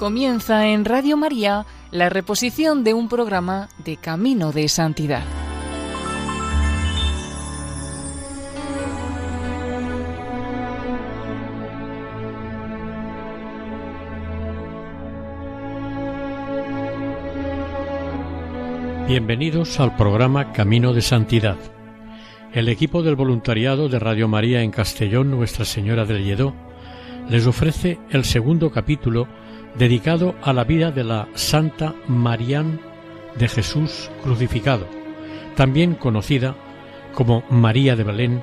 [0.00, 5.22] Comienza en Radio María la reposición de un programa de Camino de Santidad.
[19.06, 21.58] Bienvenidos al programa Camino de Santidad.
[22.54, 26.54] El equipo del voluntariado de Radio María en Castellón Nuestra Señora del Lledó
[27.28, 29.28] les ofrece el segundo capítulo
[29.76, 32.80] dedicado a la vida de la Santa Marián
[33.36, 34.86] de Jesús crucificado,
[35.56, 36.54] también conocida
[37.14, 38.42] como María de Belén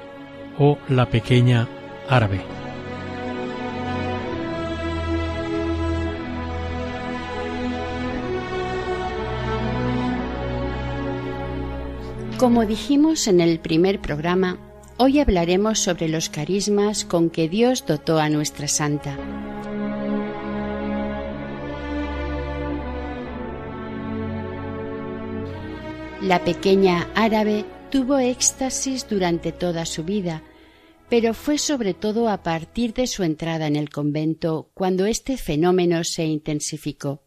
[0.57, 1.67] o la pequeña
[2.09, 2.41] árabe.
[12.37, 14.59] Como dijimos en el primer programa,
[14.97, 19.17] hoy hablaremos sobre los carismas con que Dios dotó a nuestra santa.
[26.27, 30.43] La pequeña árabe tuvo éxtasis durante toda su vida,
[31.07, 36.03] pero fue sobre todo a partir de su entrada en el convento cuando este fenómeno
[36.03, 37.23] se intensificó.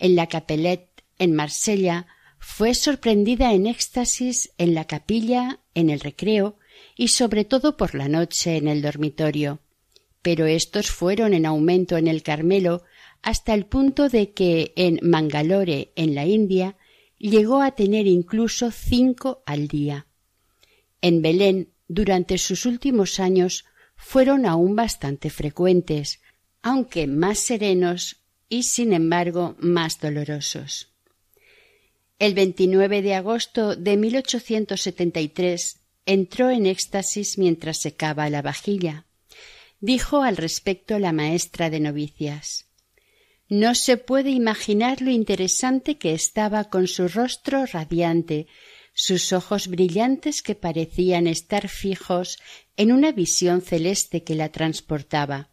[0.00, 2.08] En la Capelette, en Marsella,
[2.40, 6.56] fue sorprendida en éxtasis en la capilla, en el recreo
[6.96, 9.60] y sobre todo por la noche en el dormitorio.
[10.22, 12.82] Pero estos fueron en aumento en el Carmelo
[13.22, 16.76] hasta el punto de que en Mangalore, en la India,
[17.18, 20.06] llegó a tener incluso cinco al día.
[21.00, 23.64] En Belén, durante sus últimos años,
[23.96, 26.20] fueron aún bastante frecuentes,
[26.62, 30.92] aunque más serenos y, sin embargo, más dolorosos.
[32.18, 39.06] El 29 de agosto de 1873 entró en éxtasis mientras secaba la vajilla.
[39.80, 42.67] Dijo al respecto la maestra de novicias
[43.48, 48.46] no se puede imaginar lo interesante que estaba con su rostro radiante,
[48.92, 52.38] sus ojos brillantes que parecían estar fijos
[52.76, 55.50] en una visión celeste que la transportaba.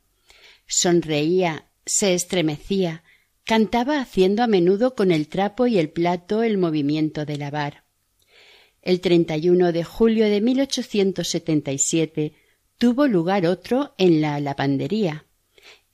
[0.67, 3.03] Sonreía, se estremecía,
[3.43, 7.83] cantaba haciendo a menudo con el trapo y el plato el movimiento de lavar.
[8.81, 12.33] El 31 de julio de 1877
[12.77, 15.24] tuvo lugar otro en la lavandería.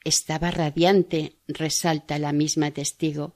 [0.03, 3.35] Estaba radiante, resalta la misma testigo,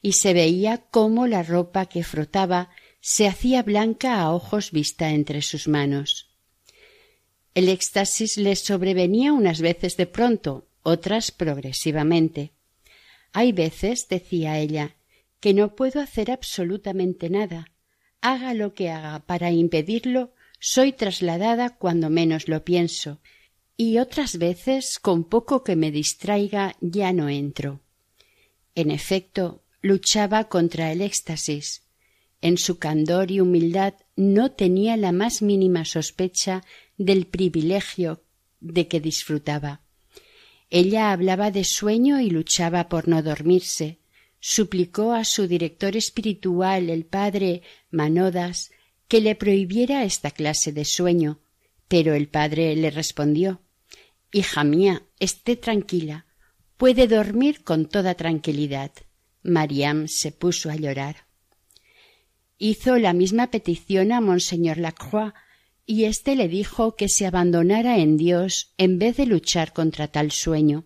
[0.00, 5.42] y se veía cómo la ropa que frotaba se hacía blanca a ojos vista entre
[5.42, 6.30] sus manos.
[7.54, 12.52] El éxtasis le sobrevenía unas veces de pronto, otras progresivamente.
[13.32, 14.96] Hay veces, decía ella,
[15.40, 17.72] que no puedo hacer absolutamente nada.
[18.20, 23.20] Haga lo que haga para impedirlo, soy trasladada cuando menos lo pienso,
[23.76, 27.80] y otras veces con poco que me distraiga ya no entro.
[28.74, 31.82] En efecto, luchaba contra el éxtasis.
[32.40, 36.64] En su candor y humildad no tenía la más mínima sospecha
[36.96, 38.22] del privilegio
[38.60, 39.82] de que disfrutaba.
[40.70, 43.98] Ella hablaba de sueño y luchaba por no dormirse.
[44.40, 48.70] Suplicó a su director espiritual, el padre Manodas,
[49.08, 51.40] que le prohibiera esta clase de sueño,
[51.88, 53.60] pero el padre le respondió
[54.36, 56.26] Hija mía, esté tranquila.
[56.76, 58.90] Puede dormir con toda tranquilidad.
[59.42, 61.24] Mariam se puso a llorar.
[62.58, 65.32] Hizo la misma petición a Monseñor Lacroix,
[65.86, 70.30] y éste le dijo que se abandonara en Dios en vez de luchar contra tal
[70.32, 70.84] sueño.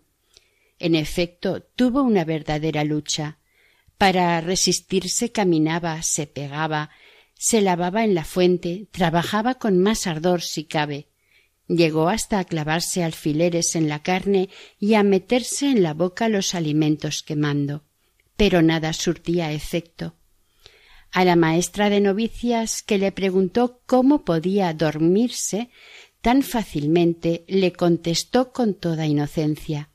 [0.78, 3.41] En efecto, tuvo una verdadera lucha.
[3.99, 6.91] Para resistirse caminaba, se pegaba,
[7.34, 11.09] se lavaba en la fuente, trabajaba con más ardor si cabe,
[11.70, 14.48] Llegó hasta a clavarse alfileres en la carne
[14.81, 17.84] y a meterse en la boca los alimentos quemando.
[18.36, 20.16] Pero nada surtía efecto.
[21.12, 25.70] A la maestra de novicias que le preguntó cómo podía dormirse
[26.22, 29.90] tan fácilmente le contestó con toda inocencia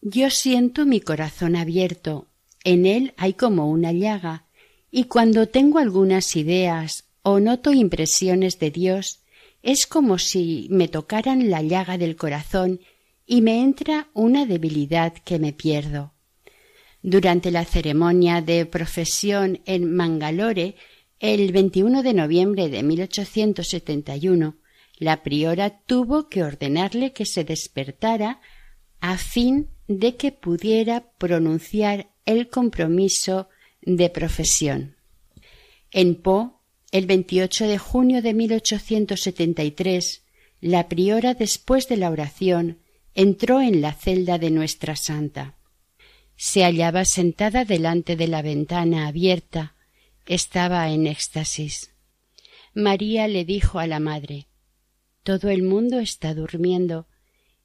[0.00, 2.26] Yo siento mi corazón abierto,
[2.64, 4.44] en él hay como una llaga,
[4.90, 9.20] y cuando tengo algunas ideas o noto impresiones de Dios,
[9.62, 12.80] es como si me tocaran la llaga del corazón
[13.26, 16.14] y me entra una debilidad que me pierdo.
[17.02, 20.76] Durante la ceremonia de profesión en Mangalore,
[21.20, 24.56] el 21 de noviembre de 1871,
[24.98, 28.40] la priora tuvo que ordenarle que se despertara
[29.00, 33.48] a fin de que pudiera pronunciar el compromiso
[33.80, 34.96] de profesión.
[35.90, 36.57] En Po
[36.90, 40.24] el 28 de junio de 1873,
[40.60, 42.80] la priora, después de la oración,
[43.14, 45.58] entró en la celda de nuestra santa.
[46.36, 49.74] Se hallaba sentada delante de la ventana abierta.
[50.26, 51.94] Estaba en éxtasis.
[52.74, 54.48] María le dijo a la madre
[55.24, 57.08] Todo el mundo está durmiendo,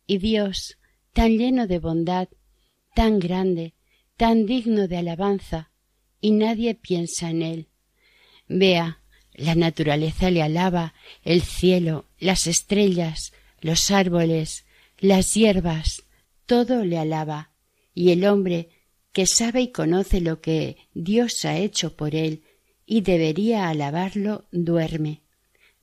[0.07, 0.79] y Dios,
[1.13, 2.29] tan lleno de bondad,
[2.95, 3.73] tan grande,
[4.17, 5.71] tan digno de alabanza,
[6.19, 7.69] y nadie piensa en él.
[8.47, 9.02] Vea,
[9.35, 10.93] la naturaleza le alaba,
[11.23, 14.65] el cielo, las estrellas, los árboles,
[14.99, 16.03] las hierbas,
[16.45, 17.51] todo le alaba,
[17.93, 18.69] y el hombre,
[19.11, 22.43] que sabe y conoce lo que Dios ha hecho por él
[22.85, 25.21] y debería alabarlo, duerme.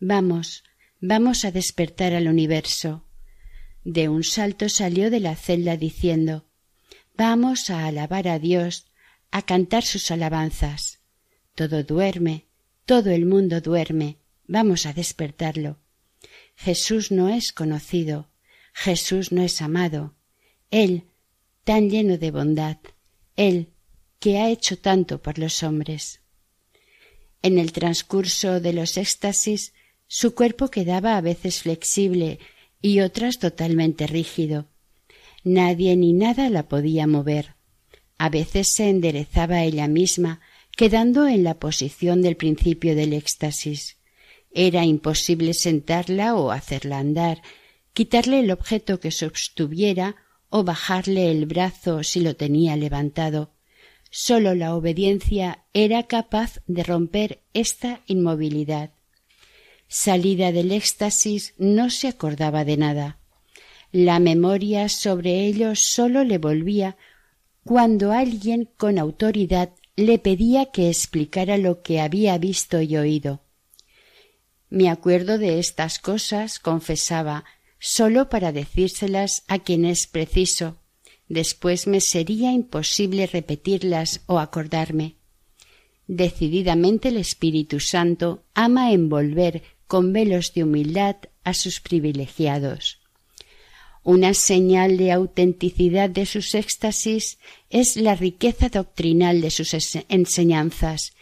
[0.00, 0.64] Vamos,
[1.00, 3.06] vamos a despertar al universo.
[3.84, 6.46] De un salto salió de la celda diciendo
[7.16, 8.86] Vamos a alabar a Dios,
[9.30, 11.00] a cantar sus alabanzas.
[11.54, 12.46] Todo duerme,
[12.90, 14.18] todo el mundo duerme.
[14.48, 15.78] Vamos a despertarlo.
[16.56, 18.32] Jesús no es conocido,
[18.72, 20.16] Jesús no es amado.
[20.72, 21.04] Él,
[21.62, 22.78] tan lleno de bondad,
[23.36, 23.68] Él,
[24.18, 26.20] que ha hecho tanto por los hombres.
[27.42, 29.72] En el transcurso de los éxtasis,
[30.08, 32.40] su cuerpo quedaba a veces flexible
[32.82, 34.66] y otras totalmente rígido.
[35.44, 37.54] Nadie ni nada la podía mover.
[38.18, 40.40] A veces se enderezaba ella misma,
[40.80, 43.98] quedando en la posición del principio del éxtasis.
[44.50, 47.42] Era imposible sentarla o hacerla andar,
[47.92, 50.16] quitarle el objeto que sostuviera
[50.48, 53.52] o bajarle el brazo si lo tenía levantado.
[54.10, 58.92] Sólo la obediencia era capaz de romper esta inmovilidad.
[59.86, 63.18] Salida del éxtasis no se acordaba de nada.
[63.92, 66.96] La memoria sobre ello sólo le volvía
[67.64, 69.74] cuando alguien con autoridad
[70.06, 73.42] le pedía que explicara lo que había visto y oído.
[74.68, 77.44] Me acuerdo de estas cosas, confesaba,
[77.78, 80.76] sólo para decírselas a quien es preciso.
[81.28, 85.16] Después me sería imposible repetirlas o acordarme.
[86.06, 92.99] Decididamente el Espíritu Santo ama envolver con velos de humildad a sus privilegiados.
[94.02, 97.38] Una señal de autenticidad de sus éxtasis
[97.68, 99.74] es la riqueza doctrinal de sus
[100.08, 101.12] enseñanzas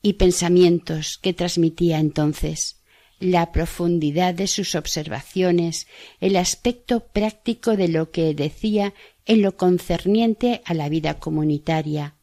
[0.00, 2.82] y pensamientos que transmitía entonces
[3.22, 5.86] la profundidad de sus observaciones,
[6.20, 8.94] el aspecto práctico de lo que decía
[9.26, 12.16] en lo concerniente a la vida comunitaria.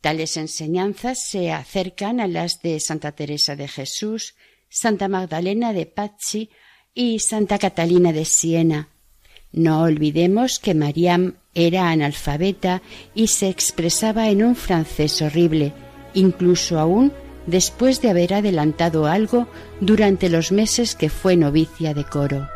[0.00, 4.34] Tales enseñanzas se acercan a las de Santa Teresa de Jesús,
[4.68, 6.50] Santa Magdalena de Pazzi
[6.94, 8.88] y Santa Catalina de Siena.
[9.52, 12.82] No olvidemos que Mariam era analfabeta
[13.14, 15.72] y se expresaba en un francés horrible,
[16.14, 17.12] incluso aún
[17.46, 19.48] después de haber adelantado algo
[19.80, 22.48] durante los meses que fue novicia de coro.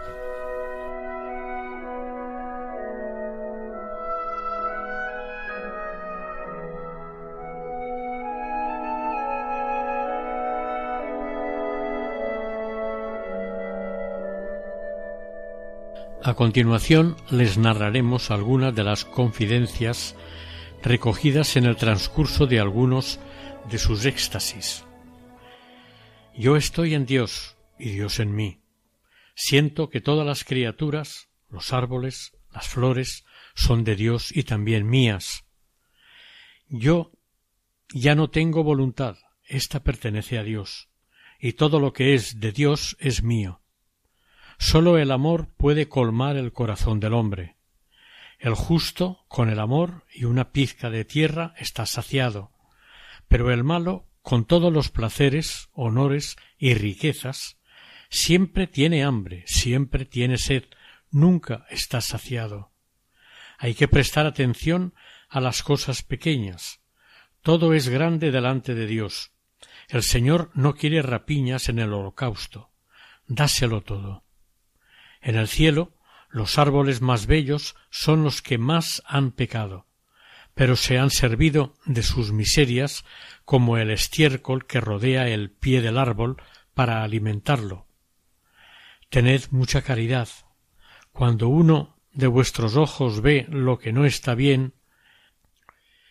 [16.25, 20.15] A continuación les narraremos algunas de las confidencias
[20.81, 23.19] recogidas en el transcurso de algunos
[23.69, 24.85] de sus éxtasis.
[26.37, 28.61] Yo estoy en Dios y Dios en mí.
[29.35, 33.25] Siento que todas las criaturas, los árboles, las flores,
[33.57, 35.45] son de Dios y también mías.
[36.69, 37.11] Yo
[37.93, 40.89] ya no tengo voluntad, ésta pertenece a Dios,
[41.41, 43.62] y todo lo que es de Dios es mío.
[44.65, 47.57] Sólo el amor puede colmar el corazón del hombre.
[48.39, 52.53] El justo, con el amor y una pizca de tierra, está saciado,
[53.27, 57.59] pero el malo, con todos los placeres, honores y riquezas,
[58.09, 60.63] siempre tiene hambre, siempre tiene sed,
[61.11, 62.71] nunca está saciado.
[63.59, 64.95] Hay que prestar atención
[65.29, 66.81] a las cosas pequeñas.
[67.43, 69.33] Todo es grande delante de Dios.
[69.89, 72.71] El Señor no quiere rapiñas en el holocausto.
[73.27, 74.22] Dáselo todo.
[75.23, 75.97] En el cielo,
[76.29, 79.87] los árboles más bellos son los que más han pecado
[80.55, 83.05] pero se han servido de sus miserias
[83.45, 86.43] como el estiércol que rodea el pie del árbol
[86.75, 87.87] para alimentarlo.
[89.09, 90.29] Tened mucha caridad.
[91.13, 94.75] Cuando uno de vuestros ojos ve lo que no está bien,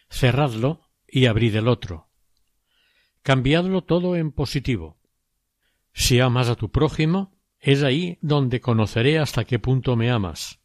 [0.09, 2.09] cerradlo y abrid el otro.
[3.23, 4.97] Cambiadlo todo en positivo.
[5.93, 10.59] Si amas a tu prójimo, es ahí donde conoceré hasta qué punto me amas.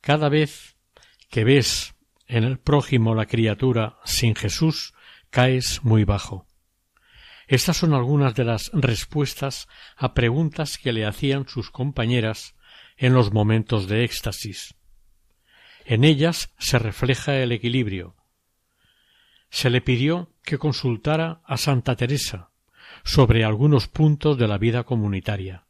[0.00, 0.76] Cada vez
[1.30, 1.94] que ves
[2.26, 4.92] en el prójimo la criatura sin Jesús,
[5.30, 6.46] caes muy bajo.
[7.46, 12.56] Estas son algunas de las respuestas a preguntas que le hacían sus compañeras
[12.96, 14.74] en los momentos de éxtasis.
[15.84, 18.16] En ellas se refleja el equilibrio,
[19.48, 22.50] se le pidió que consultara a Santa Teresa
[23.04, 25.65] sobre algunos puntos de la vida comunitaria.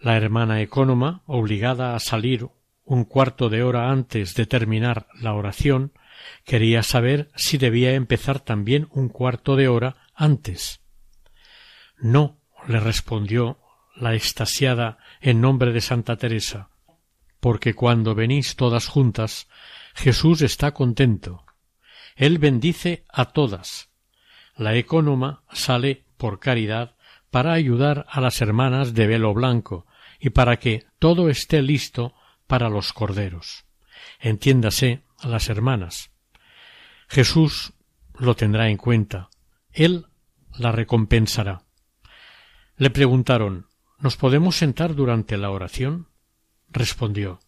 [0.00, 2.48] La hermana ecónoma, obligada a salir
[2.84, 5.92] un cuarto de hora antes de terminar la oración,
[6.44, 10.80] quería saber si debía empezar también un cuarto de hora antes.
[11.98, 13.58] No, le respondió
[13.94, 16.70] la extasiada en nombre de Santa Teresa,
[17.38, 19.48] porque cuando venís todas juntas,
[19.94, 21.44] Jesús está contento.
[22.16, 23.90] Él bendice a todas.
[24.56, 26.96] La ecónoma sale por caridad
[27.30, 29.86] para ayudar a las hermanas de velo blanco
[30.20, 32.14] y para que todo esté listo
[32.46, 33.64] para los corderos.
[34.20, 36.10] Entiéndase a las hermanas.
[37.08, 37.72] Jesús
[38.18, 39.30] lo tendrá en cuenta.
[39.72, 40.06] Él
[40.56, 41.62] la recompensará.
[42.76, 43.66] Le preguntaron
[43.98, 46.08] ¿Nos podemos sentar durante la oración?
[46.70, 47.40] respondió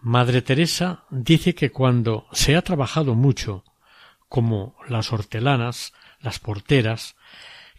[0.00, 3.64] Madre Teresa dice que cuando se ha trabajado mucho,
[4.28, 7.16] como las hortelanas, las porteras,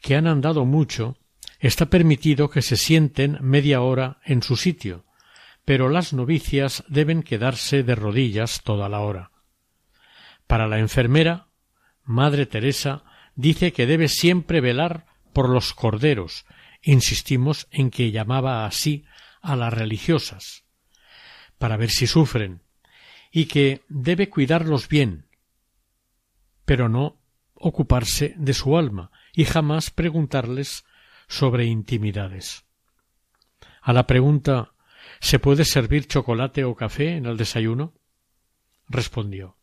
[0.01, 1.17] que han andado mucho,
[1.67, 5.05] está permitido que se sienten media hora en su sitio,
[5.63, 9.31] pero las novicias deben quedarse de rodillas toda la hora.
[10.45, 11.47] Para la enfermera,
[12.03, 13.05] Madre Teresa
[13.35, 16.45] dice que debe siempre velar por los corderos,
[16.81, 19.05] insistimos en que llamaba así
[19.41, 20.65] a las religiosas,
[21.57, 22.61] para ver si sufren,
[23.31, 25.27] y que debe cuidarlos bien,
[26.65, 27.21] pero no
[27.53, 30.83] ocuparse de su alma y jamás preguntarles
[31.33, 32.63] sobre intimidades.
[33.81, 34.73] A la pregunta
[35.19, 37.93] ¿Se puede servir chocolate o café en el desayuno?
[38.87, 39.57] respondió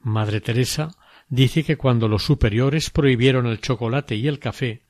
[0.00, 0.92] Madre Teresa
[1.28, 4.86] dice que cuando los superiores prohibieron el chocolate y el café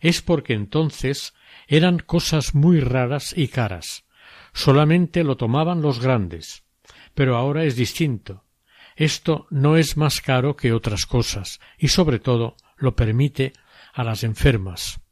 [0.00, 1.34] es porque entonces
[1.66, 4.04] eran cosas muy raras y caras,
[4.52, 6.62] solamente lo tomaban los grandes.
[7.14, 8.44] Pero ahora es distinto.
[8.96, 13.52] Esto no es más caro que otras cosas, y sobre todo lo permite
[13.92, 15.03] a las enfermas.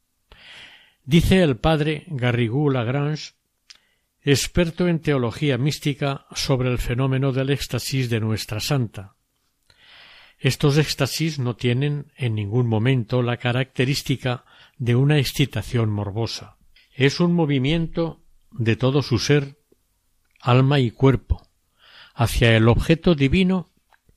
[1.04, 3.32] Dice el padre Garrigou Lagrange,
[4.21, 9.16] experto en teología mística sobre el fenómeno del éxtasis de nuestra santa.
[10.38, 14.44] Estos éxtasis no tienen en ningún momento la característica
[14.78, 16.56] de una excitación morbosa.
[16.94, 19.59] Es un movimiento de todo su ser,
[20.40, 21.49] alma y cuerpo,
[22.14, 23.71] hacia el objeto divino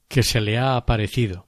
[0.07, 1.47] que se le ha aparecido.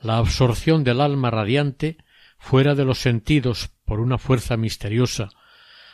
[0.00, 1.98] La absorción del alma radiante
[2.38, 5.30] fuera de los sentidos por una fuerza misteriosa,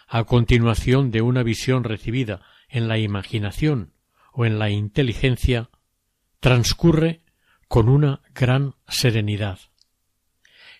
[0.08, 3.92] a continuación de una visión recibida en la imaginación
[4.32, 5.70] o en la inteligencia,
[6.40, 7.22] transcurre
[7.68, 9.58] con una gran serenidad.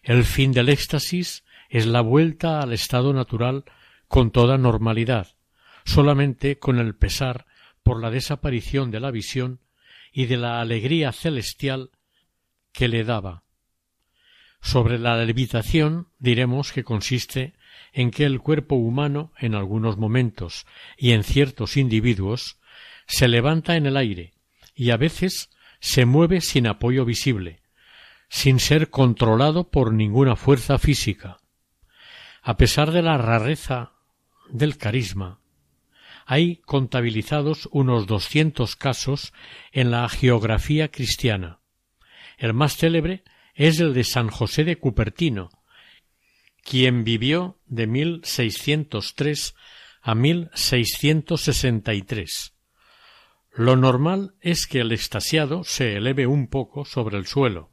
[0.02, 3.64] El fin del éxtasis es la vuelta al estado natural
[4.08, 5.36] con toda normalidad,
[5.84, 7.46] solamente con el pesar
[7.82, 9.60] por la desaparición de la visión
[10.12, 11.90] y de la alegría celestial
[12.72, 13.41] que le daba.
[14.62, 17.52] Sobre la levitación diremos que consiste
[17.92, 20.66] en que el cuerpo humano en algunos momentos
[20.96, 22.58] y en ciertos individuos
[23.06, 24.32] se levanta en el aire
[24.74, 25.50] y a veces
[25.80, 27.60] se mueve sin apoyo visible,
[28.28, 31.40] sin ser controlado por ninguna fuerza física.
[32.40, 33.92] A pesar de la rareza
[34.48, 35.40] del carisma,
[36.24, 39.34] hay contabilizados unos doscientos casos
[39.72, 41.58] en la geografía cristiana.
[42.38, 45.48] El más célebre es el de San José de Cupertino,
[46.64, 49.54] quien vivió de 1603
[50.00, 52.54] a 1663.
[53.54, 57.70] Lo normal es que el extasiado se eleve un poco sobre el suelo,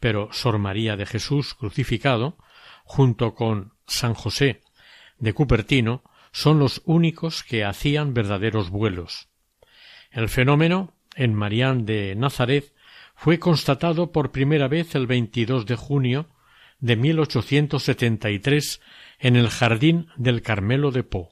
[0.00, 2.36] pero Sor María de Jesús crucificado,
[2.84, 4.62] junto con San José
[5.18, 6.02] de Cupertino,
[6.32, 9.28] son los únicos que hacían verdaderos vuelos.
[10.10, 12.71] El fenómeno, en Marián de Nazaret,
[13.22, 16.26] fue constatado por primera vez el 22 de junio
[16.80, 18.80] de 1873
[19.20, 21.30] en el jardín del Carmelo de Po.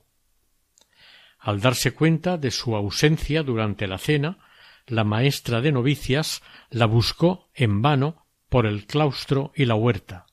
[1.40, 4.38] Al darse cuenta de su ausencia durante la cena,
[4.86, 10.26] la maestra de novicias la buscó en vano por el claustro y la huerta.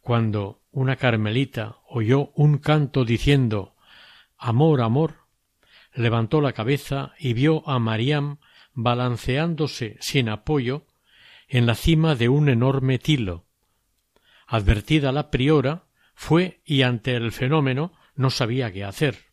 [0.00, 3.74] Cuando una carmelita oyó un canto diciendo
[4.38, 5.26] Amor, amor,
[5.92, 8.38] levantó la cabeza y vio a Mariam
[8.72, 10.86] balanceándose sin apoyo
[11.48, 13.46] en la cima de un enorme tilo.
[14.46, 19.30] Advertida la priora, fue y ante el fenómeno no sabía qué hacer.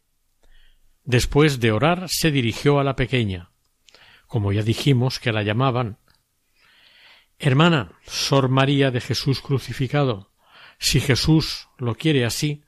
[1.03, 3.51] Después de orar se dirigió a la pequeña.
[4.27, 6.00] Como ya dijimos que la llamaban
[7.39, 10.32] Hermana, Sor María de Jesús crucificado,
[10.79, 12.63] si Jesús lo quiere así,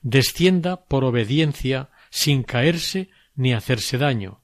[0.00, 4.43] descienda por obediencia sin caerse ni hacerse daño.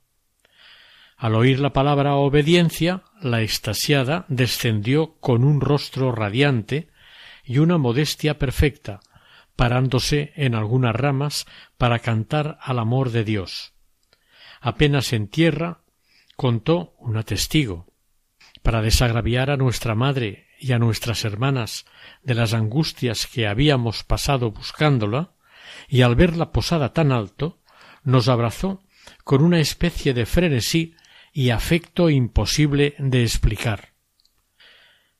[1.21, 6.89] Al oír la palabra obediencia, la extasiada descendió con un rostro radiante
[7.45, 9.01] y una modestia perfecta,
[9.55, 11.45] parándose en algunas ramas
[11.77, 13.75] para cantar al amor de Dios.
[14.63, 15.83] Apenas en tierra,
[16.37, 17.93] contó una testigo,
[18.63, 21.85] para desagraviar a nuestra madre y a nuestras hermanas
[22.23, 25.35] de las angustias que habíamos pasado buscándola,
[25.87, 27.61] y al verla posada tan alto,
[28.05, 28.83] nos abrazó
[29.23, 30.95] con una especie de frenesí
[31.33, 33.91] y afecto imposible de explicar.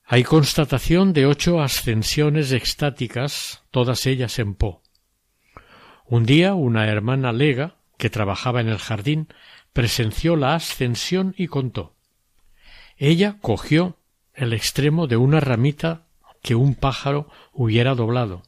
[0.05, 4.83] Hay constatación de ocho ascensiones extáticas, todas ellas en Po.
[6.05, 9.29] Un día una hermana lega, que trabajaba en el jardín,
[9.73, 11.95] presenció la ascensión y contó.
[12.97, 13.99] Ella cogió
[14.35, 16.07] el extremo de una ramita
[16.43, 18.43] que un pájaro hubiera doblado,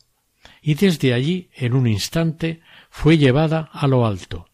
[0.63, 4.49] y desde allí, en un instante, fue llevada a lo alto.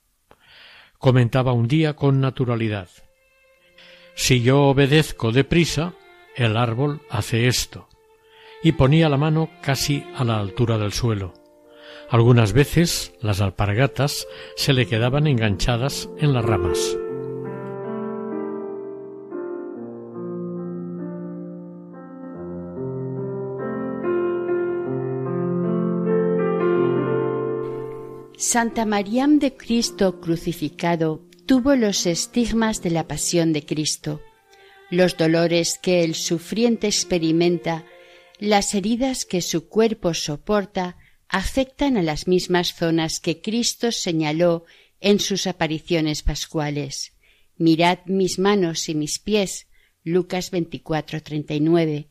[0.99, 2.89] Comentaba un día con naturalidad.
[4.15, 5.95] Si yo obedezco deprisa,
[6.35, 7.89] el árbol hace esto.
[8.65, 11.35] Y ponía la mano casi a la altura del suelo.
[12.11, 14.27] Algunas veces las alpargatas
[14.57, 16.97] se le quedaban enganchadas en las ramas.
[28.41, 34.23] Santa Mariam de Cristo crucificado tuvo los estigmas de la pasión de Cristo,
[34.91, 37.85] los dolores que el sufriente experimenta,
[38.39, 44.67] las heridas que su cuerpo soporta, afectan a las mismas zonas que Cristo señaló
[45.01, 47.15] en sus apariciones pascuales.
[47.57, 49.67] Mirad mis manos y mis pies.
[50.05, 52.07] Lucas 24:39.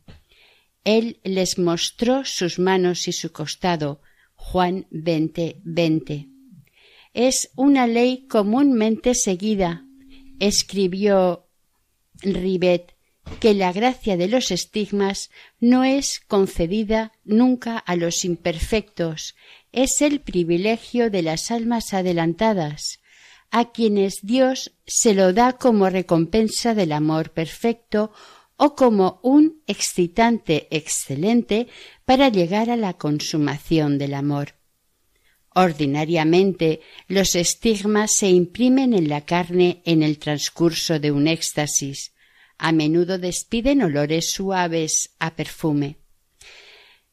[0.83, 4.01] Él les mostró sus manos y su costado.
[4.37, 6.29] Juan 20:20
[7.13, 9.83] es una ley comúnmente seguida.
[10.39, 11.47] Escribió
[12.21, 12.93] Ribet
[13.39, 19.35] que la gracia de los estigmas no es concedida nunca a los imperfectos,
[19.71, 22.99] es el privilegio de las almas adelantadas,
[23.51, 28.11] a quienes Dios se lo da como recompensa del amor perfecto
[28.57, 31.67] o como un excitante excelente
[32.05, 34.55] para llegar a la consumación del amor.
[35.53, 42.13] Ordinariamente, los estigmas se imprimen en la carne en el transcurso de un éxtasis.
[42.59, 45.97] A menudo despiden olores suaves a perfume.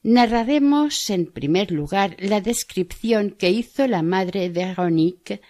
[0.02, 5.40] Narraremos en primer lugar la descripción que hizo la madre Veronique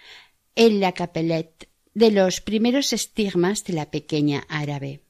[0.55, 5.01] en la Capelette de los primeros estigmas de la pequeña árabe.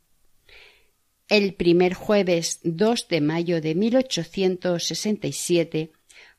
[1.29, 5.93] El primer jueves 2 de mayo de 1867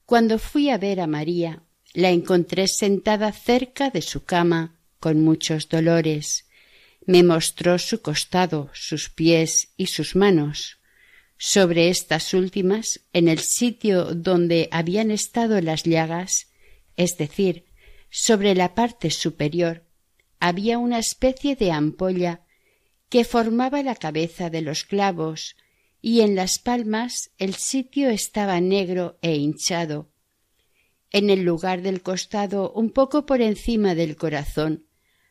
[0.05, 5.67] cuando fui a ver a María, la encontré sentada cerca de su cama con muchos
[5.67, 6.45] dolores.
[7.07, 10.77] Me mostró su costado, sus pies y sus manos.
[11.37, 16.51] Sobre estas últimas, en el sitio donde habían estado las llagas,
[16.95, 17.65] es decir,
[18.11, 19.85] sobre la parte superior,
[20.39, 22.44] había una especie de ampolla
[23.15, 25.55] que formaba la cabeza de los clavos
[26.01, 30.11] y en las palmas el sitio estaba negro e hinchado.
[31.11, 34.87] En el lugar del costado, un poco por encima del corazón,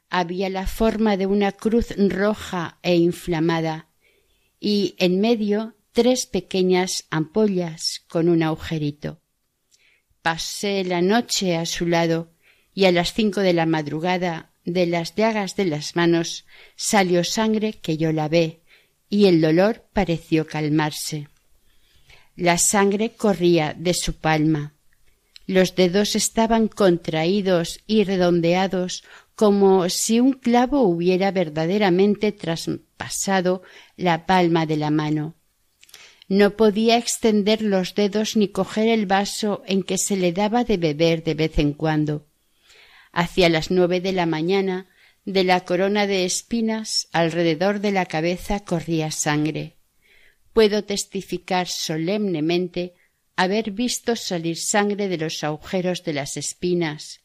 [0.09, 3.91] había la forma de una cruz roja e inflamada,
[4.59, 9.21] y en medio tres pequeñas ampollas con un agujerito.
[10.23, 12.33] Pasé la noche a su lado
[12.73, 16.45] y a las cinco de la madrugada de las llagas de las manos
[16.77, 18.61] salió sangre que yo lavé
[19.09, 21.29] y el dolor pareció calmarse.
[22.37, 24.75] La sangre corría de su palma.
[25.47, 33.63] Los dedos estaban contraídos y redondeados como si un clavo hubiera verdaderamente traspasado
[33.97, 35.35] la palma de la mano.
[36.29, 40.79] No podía extender los dedos ni coger el vaso en que se le daba de
[40.79, 42.27] beber de vez en cuando.
[43.17, 44.89] Hacia las nueve de la mañana
[45.25, 49.77] de la corona de espinas alrededor de la cabeza corría sangre.
[50.53, 52.95] Puedo testificar solemnemente
[53.37, 57.21] haber visto salir sangre de los agujeros de las espinas,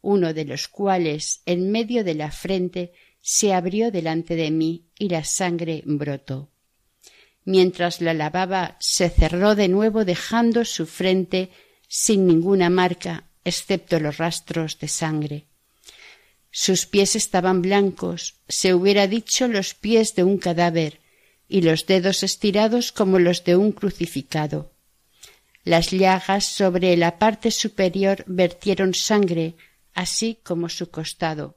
[0.00, 5.10] uno de los cuales en medio de la frente se abrió delante de mí y
[5.10, 6.52] la sangre brotó.
[7.44, 11.50] Mientras la lavaba se cerró de nuevo dejando su frente
[11.86, 15.46] sin ninguna marca excepto los rastros de sangre.
[16.50, 21.00] Sus pies estaban blancos, se hubiera dicho los pies de un cadáver,
[21.48, 24.72] y los dedos estirados como los de un crucificado.
[25.64, 29.54] Las llagas sobre la parte superior vertieron sangre,
[29.94, 31.56] así como su costado.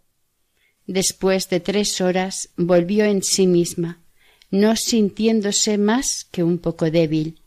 [0.86, 4.02] Después de tres horas volvió en sí misma,
[4.50, 7.42] no sintiéndose más que un poco débil.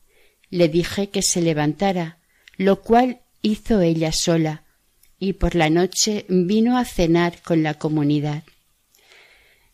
[0.50, 2.18] Le dije que se levantara,
[2.58, 4.64] lo cual hizo ella sola,
[5.18, 8.42] y por la noche vino a cenar con la comunidad.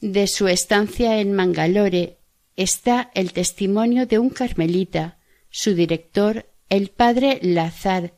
[0.01, 2.19] De su estancia en Mangalore
[2.57, 5.19] está el testimonio de un carmelita,
[5.51, 8.15] su director, el padre Lazar,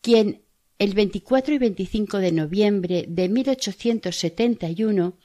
[0.00, 0.42] quien
[0.78, 5.16] el 24 y 25 de noviembre de 1871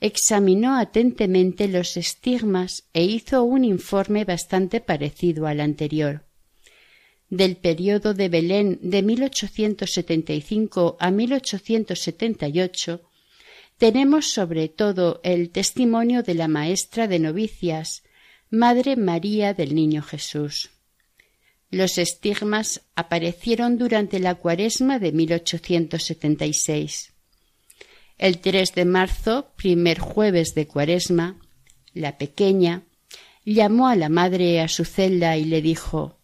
[0.00, 6.23] examinó atentamente los estigmas e hizo un informe bastante parecido al anterior.
[7.30, 13.00] Del periodo de Belén de 1875 a 1878
[13.78, 18.02] tenemos sobre todo el testimonio de la maestra de novicias,
[18.50, 20.70] Madre María del Niño Jesús.
[21.70, 27.12] Los estigmas aparecieron durante la cuaresma de 1876.
[28.16, 31.40] El 3 de marzo, primer jueves de cuaresma,
[31.92, 32.84] la pequeña
[33.44, 36.20] llamó a la madre a su celda y le dijo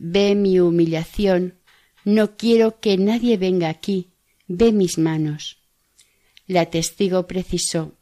[0.00, 1.58] Ve mi humillación,
[2.04, 4.12] no quiero que nadie venga aquí,
[4.46, 5.58] ve mis manos.
[6.46, 7.98] La testigo precisó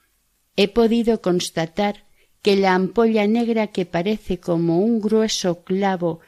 [0.56, 2.04] He podido constatar
[2.42, 6.20] que la ampolla negra que parece como un grueso clavo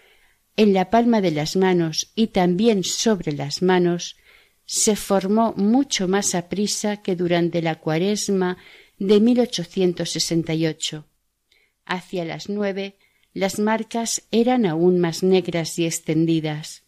[0.57, 4.17] en la palma de las manos y también sobre las manos
[4.67, 8.59] se formó mucho más aprisa que durante la cuaresma
[8.99, 11.07] de 1868.
[11.87, 12.98] Hacia las nueve
[13.39, 16.83] las marcas eran aún más negras y extendidas.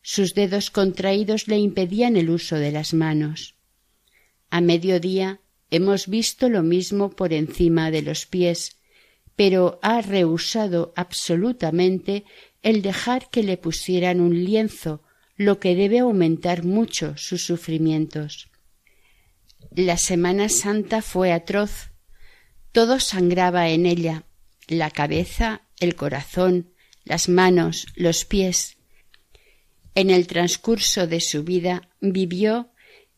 [0.00, 3.54] Sus dedos contraídos le impedían el uso de las manos.
[4.48, 8.78] A mediodía hemos visto lo mismo por encima de los pies,
[9.36, 12.24] pero ha rehusado absolutamente
[12.62, 15.02] el dejar que le pusieran un lienzo,
[15.36, 18.48] lo que debe aumentar mucho sus sufrimientos.
[19.70, 21.90] La Semana Santa fue atroz.
[22.72, 24.24] Todo sangraba en ella,
[24.66, 26.72] la cabeza, el corazón,
[27.04, 28.76] las manos, los pies.
[29.94, 32.72] En el transcurso de su vida vivió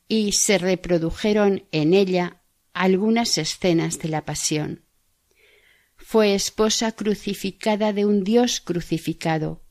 [0.08, 4.82] y se reprodujeron en ella algunas escenas de la pasión
[6.12, 9.62] fue esposa crucificada de un Dios crucificado,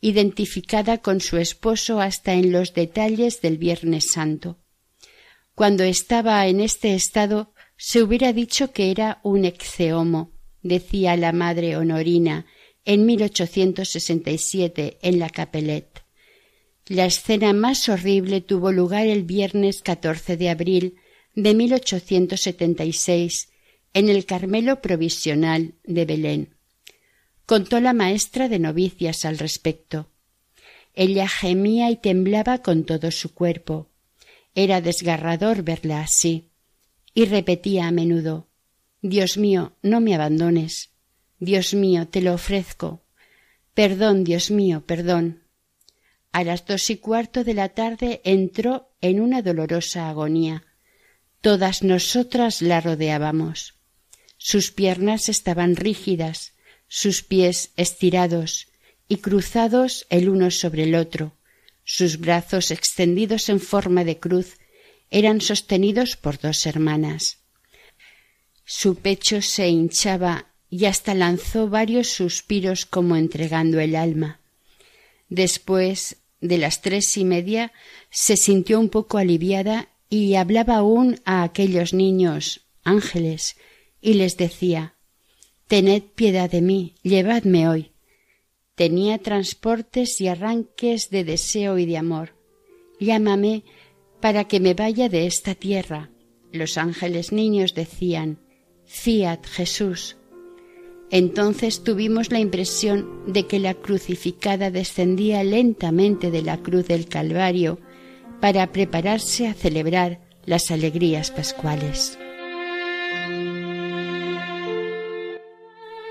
[0.00, 4.60] identificada con su esposo hasta en los detalles del Viernes Santo.
[5.54, 10.33] Cuando estaba en este estado se hubiera dicho que era un exeomo,
[10.64, 12.46] decía la madre Honorina
[12.84, 16.02] en 1867 en la Capelette.
[16.86, 20.96] La escena más horrible tuvo lugar el viernes 14 de abril
[21.34, 23.50] de 1876
[23.92, 26.56] en el Carmelo Provisional de Belén.
[27.46, 30.10] Contó la maestra de novicias al respecto.
[30.94, 33.90] Ella gemía y temblaba con todo su cuerpo.
[34.54, 36.50] Era desgarrador verla así.
[37.12, 38.48] Y repetía a menudo
[39.06, 40.88] Dios mío, no me abandones.
[41.38, 43.04] Dios mío, te lo ofrezco.
[43.74, 45.42] Perdón, Dios mío, perdón.
[46.32, 50.64] A las dos y cuarto de la tarde entró en una dolorosa agonía.
[51.42, 53.74] Todas nosotras la rodeábamos.
[54.38, 56.54] Sus piernas estaban rígidas,
[56.88, 58.68] sus pies estirados
[59.06, 61.36] y cruzados el uno sobre el otro.
[61.84, 64.56] Sus brazos extendidos en forma de cruz
[65.10, 67.43] eran sostenidos por dos hermanas.
[68.64, 74.40] Su pecho se hinchaba y hasta lanzó varios suspiros como entregando el alma.
[75.28, 77.72] Después de las tres y media
[78.10, 83.56] se sintió un poco aliviada y hablaba aún a aquellos niños ángeles
[84.00, 84.94] y les decía
[85.66, 87.92] Tened piedad de mí, llevadme hoy.
[88.74, 92.36] Tenía transportes y arranques de deseo y de amor.
[93.00, 93.64] Llámame
[94.20, 96.10] para que me vaya de esta tierra.
[96.52, 98.43] Los ángeles niños decían
[98.86, 100.16] Fiat Jesús.
[101.10, 107.78] Entonces tuvimos la impresión de que la crucificada descendía lentamente de la cruz del Calvario
[108.40, 112.18] para prepararse a celebrar las alegrías pascuales.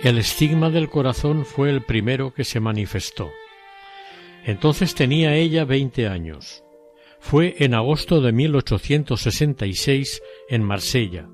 [0.03, 3.31] El estigma del corazón fue el primero que se manifestó.
[4.45, 6.63] Entonces tenía ella veinte años.
[7.19, 11.29] Fue en agosto de 1866 en Marsella.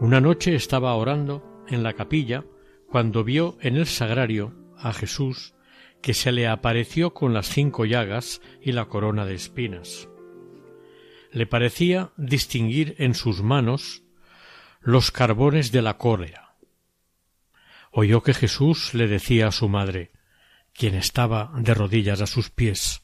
[0.00, 2.44] Una noche estaba orando en la capilla
[2.88, 5.54] cuando vio en el sagrario a Jesús
[6.02, 10.08] que se le apareció con las cinco llagas y la corona de espinas.
[11.30, 14.02] Le parecía distinguir en sus manos
[14.80, 16.50] los carbones de la cólera
[17.90, 20.12] oyó que Jesús le decía a su madre,
[20.72, 23.02] quien estaba de rodillas a sus pies,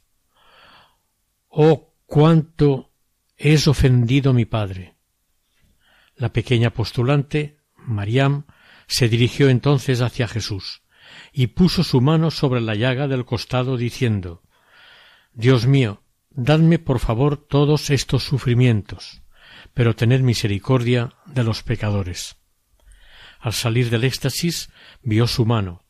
[1.48, 2.92] Oh, cuánto
[3.36, 4.95] es ofendido mi Padre,
[6.16, 8.46] La pequeña postulante, Mariam,
[8.86, 10.82] se dirigió entonces hacia Jesús
[11.32, 14.42] y puso su mano sobre la llaga del costado diciendo
[15.32, 19.22] Dios mío, dadme por favor todos estos sufrimientos,
[19.74, 22.36] pero tened misericordia de los pecadores.
[23.38, 24.70] Al salir del éxtasis
[25.02, 25.84] vio su mano,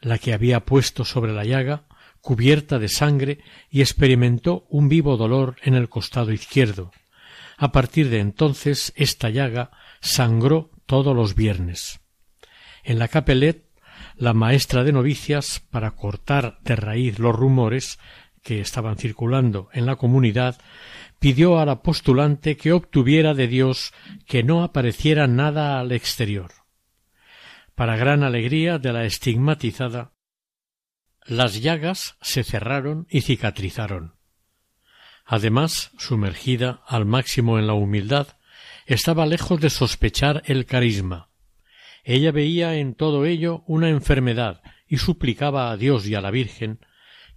[0.00, 1.88] la que había puesto sobre la llaga,
[2.20, 6.92] cubierta de sangre, y experimentó un vivo dolor en el costado izquierdo.
[7.56, 12.00] A partir de entonces esta llaga sangró todos los viernes.
[12.82, 13.64] En la capelet,
[14.16, 17.98] la maestra de novicias, para cortar de raíz los rumores
[18.42, 20.60] que estaban circulando en la comunidad,
[21.18, 23.94] pidió a la postulante que obtuviera de Dios
[24.26, 26.52] que no apareciera nada al exterior.
[27.74, 30.12] Para gran alegría de la estigmatizada,
[31.26, 34.16] las llagas se cerraron y cicatrizaron.
[35.24, 38.28] Además, sumergida al máximo en la humildad,
[38.86, 41.30] estaba lejos de sospechar el carisma.
[42.04, 46.80] Ella veía en todo ello una enfermedad y suplicaba a Dios y a la Virgen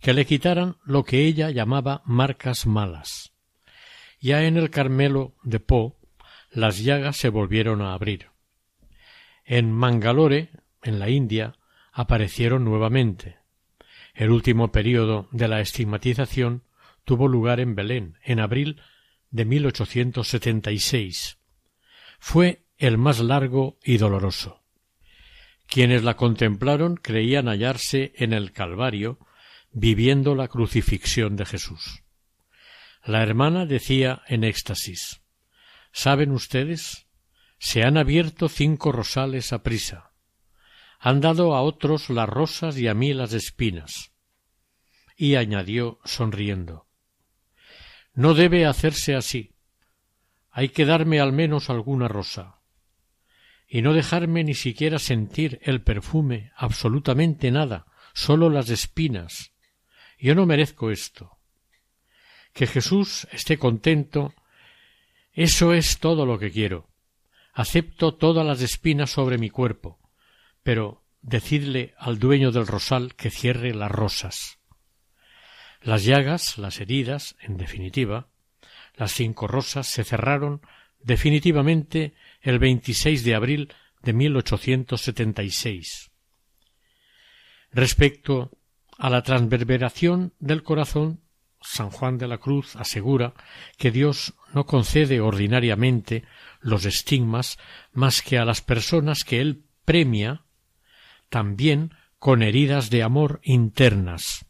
[0.01, 3.33] que le quitaran lo que ella llamaba marcas malas.
[4.19, 5.97] Ya en el Carmelo de Po
[6.51, 8.27] las llagas se volvieron a abrir.
[9.45, 10.49] En Mangalore,
[10.81, 11.55] en la India,
[11.91, 13.37] aparecieron nuevamente.
[14.13, 16.63] El último período de la estigmatización
[17.07, 18.81] tuvo lugar en Belén, en abril
[19.29, 21.39] de 1876.
[22.19, 24.61] Fue el más largo y doloroso.
[25.67, 29.19] Quienes la contemplaron creían hallarse en el Calvario
[29.71, 32.03] viviendo la crucifixión de Jesús.
[33.05, 35.21] La hermana decía en éxtasis
[35.93, 37.07] ¿Saben ustedes?
[37.57, 40.11] Se han abierto cinco rosales a prisa.
[40.99, 44.11] Han dado a otros las rosas y a mí las espinas.
[45.15, 46.86] Y añadió sonriendo
[48.17, 49.53] No debe hacerse así.
[50.51, 52.59] Hay que darme al menos alguna rosa.
[53.65, 59.53] Y no dejarme ni siquiera sentir el perfume, absolutamente nada, sólo las espinas.
[60.19, 61.37] Yo no merezco esto.
[62.51, 64.33] Que Jesús esté contento,
[65.31, 66.89] eso es todo lo que quiero
[67.57, 69.97] acepto todas las espinas sobre mi cuerpo,
[70.61, 74.56] pero decidle al dueño del rosal que cierre las rosas.
[75.87, 78.27] Las llagas, las heridas, en definitiva,
[78.97, 80.59] las cinco rosas se cerraron
[80.99, 83.73] definitivamente el 26 de abril
[84.03, 86.11] de 1876.
[87.71, 88.51] Respecto
[88.97, 91.21] a la transverberación del corazón,
[91.61, 93.33] San Juan de la Cruz asegura
[93.77, 96.25] que Dios no concede ordinariamente
[96.59, 97.57] los estigmas
[97.93, 100.43] más que a las personas que él premia
[101.29, 104.43] también con heridas de amor internas.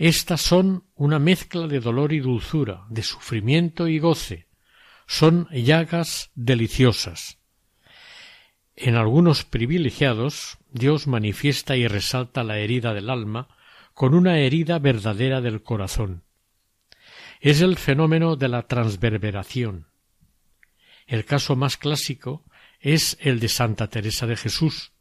[0.00, 4.46] Estas son una mezcla de dolor y dulzura, de sufrimiento y goce,
[5.06, 7.38] son llagas deliciosas.
[8.76, 13.48] En algunos privilegiados Dios manifiesta y resalta la herida del alma
[13.92, 16.24] con una herida verdadera del corazón.
[17.42, 19.88] Es el fenómeno de la transverberación.
[21.06, 22.46] El caso más clásico
[22.80, 24.92] es el de Santa Teresa de Jesús,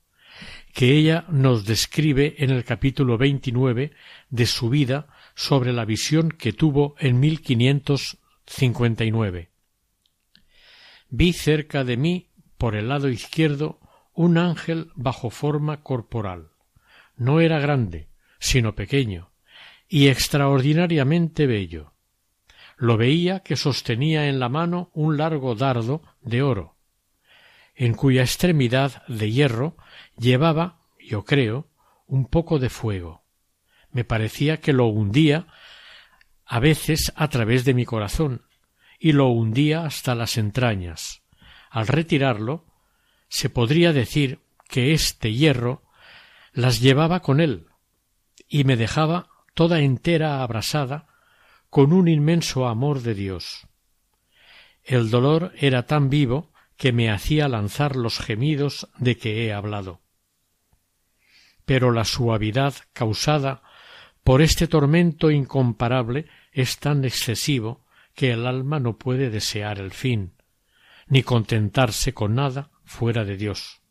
[0.73, 3.91] que ella nos describe en el capítulo 29
[4.29, 9.49] de su vida sobre la visión que tuvo en 1559.
[11.09, 13.79] Vi cerca de mí, por el lado izquierdo,
[14.13, 16.49] un ángel bajo forma corporal.
[17.15, 19.31] No era grande, sino pequeño,
[19.87, 21.93] y extraordinariamente bello.
[22.77, 26.77] Lo veía que sostenía en la mano un largo dardo de oro,
[27.79, 29.77] en cuya extremidad de hierro
[30.17, 31.69] llevaba, yo creo,
[32.07, 33.23] un poco de fuego.
[33.89, 35.47] Me parecía que lo hundía
[36.45, 38.43] a veces a través de mi corazón,
[38.99, 41.23] y lo hundía hasta las entrañas.
[41.69, 42.65] Al retirarlo,
[43.29, 45.83] se podría decir que este hierro
[46.51, 47.67] las llevaba con él,
[48.49, 51.07] y me dejaba toda entera abrasada
[51.69, 53.67] con un inmenso amor de Dios.
[54.83, 56.48] El dolor era tan vivo
[56.79, 60.01] que me hacía lanzar los gemidos de que he hablado.
[61.65, 63.61] Pero la suavidad causada
[64.23, 70.37] por este tormento incomparable es tan excesivo que el alma no puede desear el fin,
[71.05, 73.81] ni contentarse con nada fuera de Dios.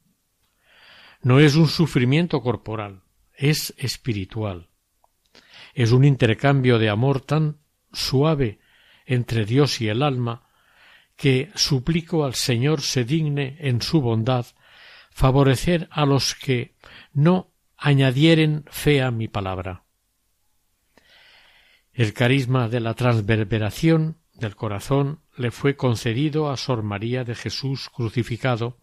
[1.20, 3.02] No es un sufrimiento corporal,
[3.34, 4.70] es espiritual.
[5.74, 7.58] Es un intercambio de amor tan
[7.92, 8.60] suave
[9.04, 10.47] entre Dios y el alma
[11.18, 14.46] que suplico al Señor se digne en su bondad
[15.10, 16.76] favorecer a los que
[17.12, 19.82] no añadieren fe a mi palabra.
[21.92, 27.90] El carisma de la transverberación del corazón le fue concedido a Sor María de Jesús
[27.90, 28.78] crucificado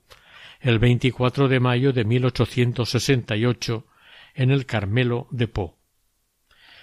[0.60, 3.88] el 24 de mayo de 1868
[4.34, 5.78] en el Carmelo de Po.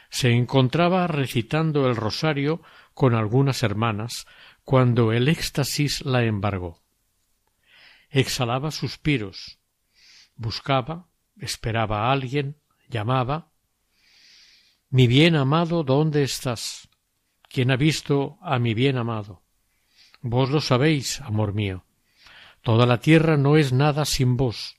[0.09, 2.63] Se encontraba recitando el rosario
[2.95, 4.27] con algunas hermanas
[4.65, 6.83] cuando el éxtasis la embargó.
[8.11, 9.59] Exhalaba suspiros,
[10.37, 12.57] buscaba, esperaba a alguien,
[12.89, 13.51] llamaba
[14.91, 16.89] Mi bien amado, ¿dónde estás?
[17.49, 19.43] ¿Quién ha visto a mi bien amado?
[20.21, 21.85] Vos lo sabéis, amor mío.
[22.63, 24.77] Toda la tierra no es nada sin vos.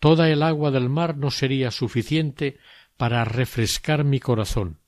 [0.00, 2.58] Toda el agua del mar no sería suficiente
[2.96, 4.80] para refrescar mi corazón.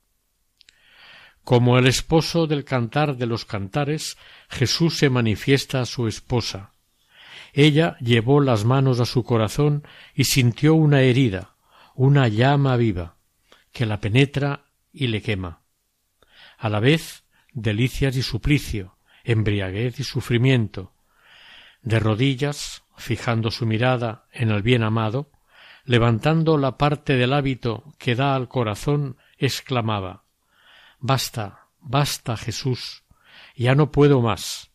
[1.47, 6.73] Como el esposo del cantar de los cantares, Jesús se manifiesta a su esposa.
[7.53, 11.55] Ella llevó las manos a su corazón y sintió una herida,
[11.95, 13.19] una llama viva,
[13.71, 15.61] que la penetra y le quema.
[16.59, 20.95] A la vez, delicias y suplicio, embriaguez y sufrimiento.
[21.81, 25.31] De rodillas, fijando su mirada en el bien amado,
[25.85, 30.26] levantando la parte del hábito que da al corazón, exclamaba
[30.99, 33.05] Basta, basta, Jesús,
[33.55, 34.71] ya no puedo más,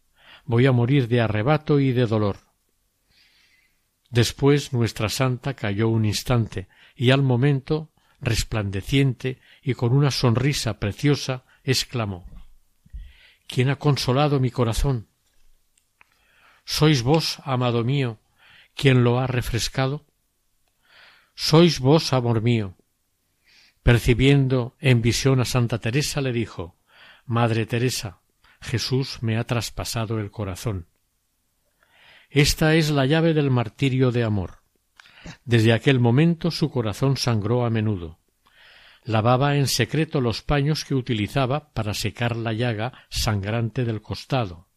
[0.45, 2.37] voy a morir de arrebato y de dolor.
[4.09, 11.45] Después nuestra santa cayó un instante, y al momento, resplandeciente y con una sonrisa preciosa,
[11.63, 12.25] exclamó
[13.47, 15.07] ¿Quién ha consolado mi corazón?
[16.65, 18.19] ¿Sois vos, amado mío,
[18.75, 20.05] quien lo ha refrescado?
[21.35, 22.77] ¿Sois vos, amor mío,
[23.83, 26.77] Percibiendo en visión a Santa Teresa, le dijo
[27.25, 28.21] Madre Teresa,
[28.61, 30.87] Jesús me ha traspasado el corazón.
[32.29, 34.59] Esta es la llave del martirio de amor.
[35.45, 38.19] Desde aquel momento su corazón sangró a menudo.
[39.03, 44.67] Lavaba en secreto los paños que utilizaba para secar la llaga sangrante del costado.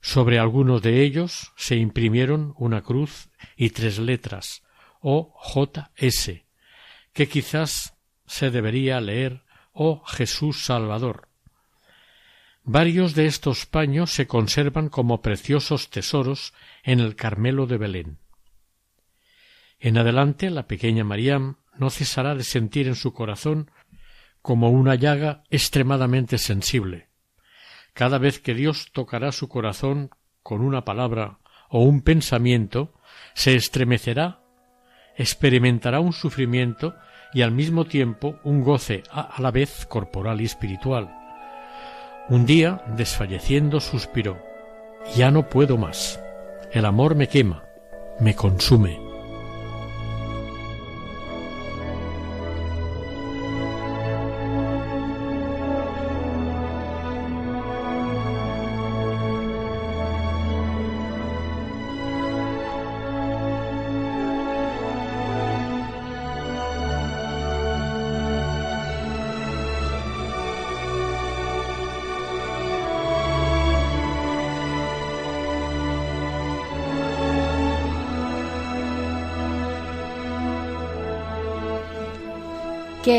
[0.00, 4.62] Sobre algunos de ellos se imprimieron una cruz y tres letras
[5.00, 6.47] O J S
[7.18, 11.26] que quizás se debería leer Oh Jesús Salvador.
[12.62, 16.54] Varios de estos paños se conservan como preciosos tesoros
[16.84, 18.18] en el Carmelo de Belén.
[19.80, 23.68] En adelante la pequeña Mariam no cesará de sentir en su corazón
[24.40, 27.08] como una llaga extremadamente sensible.
[27.94, 30.10] Cada vez que Dios tocará su corazón
[30.44, 32.94] con una palabra o un pensamiento,
[33.34, 34.40] se estremecerá,
[35.16, 36.94] experimentará un sufrimiento
[37.32, 41.14] y al mismo tiempo un goce a la vez corporal y espiritual.
[42.28, 44.38] Un día, desfalleciendo, suspiró
[45.16, 46.20] Ya no puedo más.
[46.72, 47.64] El amor me quema,
[48.20, 49.07] me consume.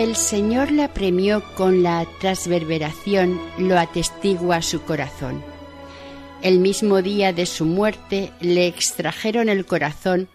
[0.09, 5.43] El Señor la premió con la transverberación lo atestigua su corazón.
[6.41, 10.27] El mismo día de su muerte le extrajeron el corazón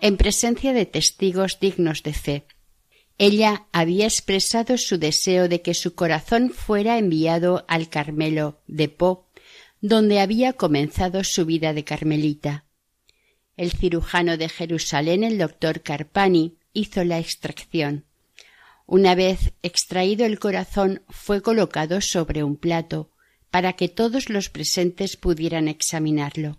[0.00, 2.44] en presencia de testigos dignos de fe.
[3.18, 9.28] Ella había expresado su deseo de que su corazón fuera enviado al Carmelo de Po,
[9.80, 12.64] donde había comenzado su vida de carmelita.
[13.56, 18.09] El cirujano de Jerusalén, el doctor Carpani, hizo la extracción.
[18.90, 23.12] Una vez extraído el corazón fue colocado sobre un plato
[23.48, 26.58] para que todos los presentes pudieran examinarlo.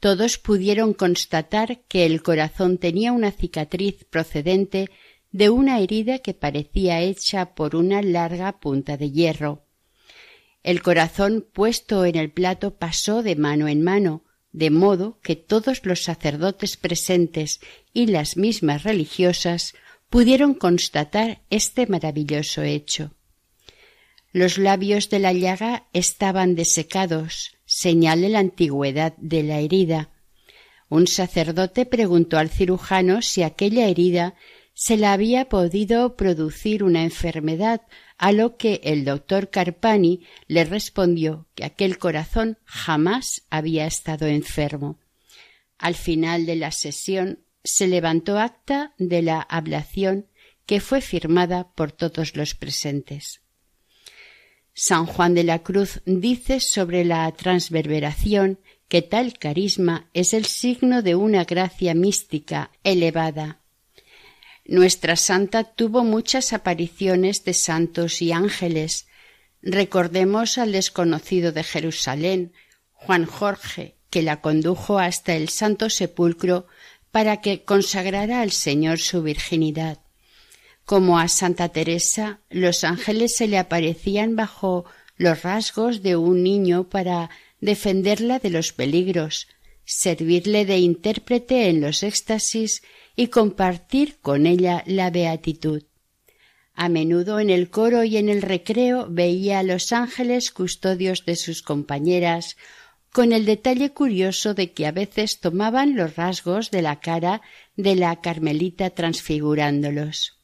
[0.00, 4.90] Todos pudieron constatar que el corazón tenía una cicatriz procedente
[5.32, 9.64] de una herida que parecía hecha por una larga punta de hierro.
[10.62, 15.86] El corazón puesto en el plato pasó de mano en mano, de modo que todos
[15.86, 17.60] los sacerdotes presentes
[17.94, 19.72] y las mismas religiosas
[20.10, 23.14] pudieron constatar este maravilloso hecho.
[24.32, 30.10] Los labios de la llaga estaban desecados, señal de la antigüedad de la herida.
[30.88, 34.34] Un sacerdote preguntó al cirujano si aquella herida
[34.74, 37.82] se la había podido producir una enfermedad,
[38.18, 44.98] a lo que el doctor Carpani le respondió que aquel corazón jamás había estado enfermo.
[45.78, 50.26] Al final de la sesión se levantó acta de la ablación
[50.66, 53.40] que fue firmada por todos los presentes.
[54.72, 58.58] San Juan de la Cruz dice sobre la transverberación
[58.88, 63.60] que tal carisma es el signo de una gracia mística elevada.
[64.64, 69.06] Nuestra santa tuvo muchas apariciones de santos y ángeles.
[69.62, 72.52] Recordemos al desconocido de Jerusalén,
[72.92, 76.66] Juan Jorge, que la condujo hasta el Santo Sepulcro
[77.10, 79.98] para que consagrara al Señor su virginidad.
[80.84, 84.84] Como a Santa Teresa, los ángeles se le aparecían bajo
[85.16, 87.30] los rasgos de un niño para
[87.60, 89.48] defenderla de los peligros,
[89.84, 92.82] servirle de intérprete en los éxtasis
[93.16, 95.82] y compartir con ella la beatitud.
[96.74, 101.36] A menudo en el coro y en el recreo veía a los ángeles custodios de
[101.36, 102.56] sus compañeras
[103.12, 107.42] con el detalle curioso de que a veces tomaban los rasgos de la cara
[107.76, 110.38] de la Carmelita transfigurándolos.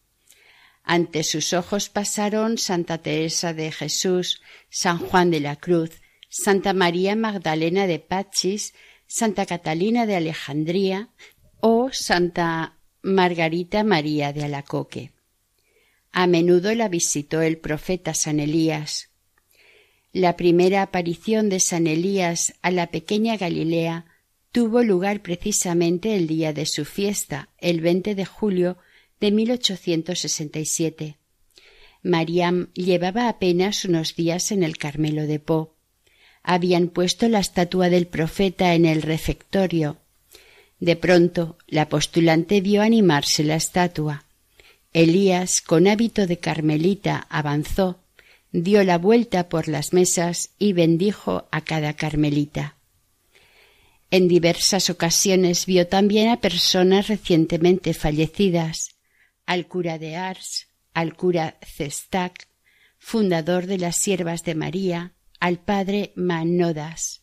[0.83, 4.41] Ante sus ojos pasaron Santa Teresa de Jesús,
[4.71, 8.75] San Juan de la Cruz, Santa María Magdalena de Pachis,
[9.07, 11.11] Santa Catalina de Alejandría
[11.61, 15.13] o Santa Margarita María de Alacoque.
[16.13, 19.11] A menudo la visitó el profeta San Elías,
[20.17, 24.07] la primera aparición de San Elías a la pequeña Galilea
[24.51, 28.79] tuvo lugar precisamente el día de su fiesta, el 20 de julio
[29.21, 31.17] de 1867.
[32.03, 35.75] Mariam llevaba apenas unos días en el Carmelo de Po.
[36.43, 39.99] Habían puesto la estatua del profeta en el refectorio.
[40.81, 44.25] De pronto la postulante vio animarse la estatua.
[44.95, 48.01] Elías, con hábito de carmelita, avanzó
[48.53, 52.77] dio la vuelta por las mesas y bendijo a cada carmelita.
[54.11, 58.95] En diversas ocasiones vio también a personas recientemente fallecidas,
[59.47, 62.49] al cura de Ars, al cura Cestac,
[62.99, 67.23] fundador de las Siervas de María, al padre Manodas.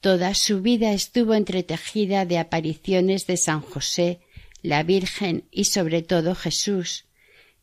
[0.00, 4.20] Toda su vida estuvo entretejida de apariciones de San José,
[4.60, 7.06] la Virgen y sobre todo Jesús.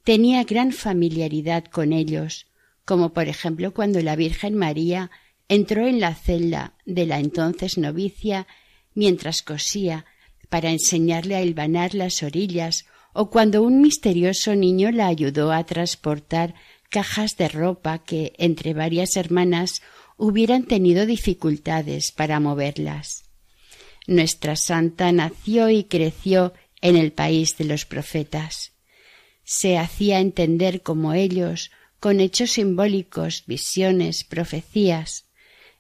[0.03, 2.49] Tenía gran familiaridad con ellos,
[2.90, 5.12] como por ejemplo cuando la Virgen María
[5.48, 8.48] entró en la celda de la entonces novicia
[8.96, 10.08] mientras cosía
[10.50, 16.56] para enseñarle a hilvanar las orillas o cuando un misterioso niño la ayudó a transportar
[16.90, 19.84] cajas de ropa que entre varias hermanas
[20.18, 23.26] hubieran tenido dificultades para moverlas.
[24.08, 28.72] Nuestra santa nació y creció en el país de los profetas.
[29.44, 31.70] Se hacía entender como ellos
[32.00, 35.26] con hechos simbólicos, visiones, profecías.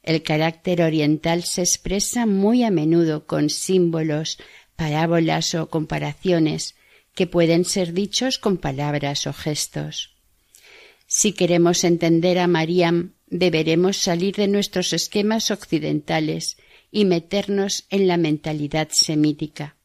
[0.03, 4.37] El carácter oriental se expresa muy a menudo con símbolos,
[4.75, 6.75] parábolas o comparaciones
[7.15, 10.15] que pueden ser dichos con palabras o gestos.
[11.05, 16.57] Si queremos entender a Mariam, deberemos salir de nuestros esquemas occidentales
[16.91, 19.75] y meternos en la mentalidad semítica.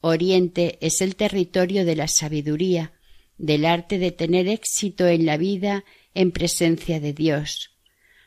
[0.00, 2.92] Oriente es el territorio de la sabiduría,
[3.38, 5.84] del arte de tener éxito en la vida
[6.14, 7.70] en presencia de Dios.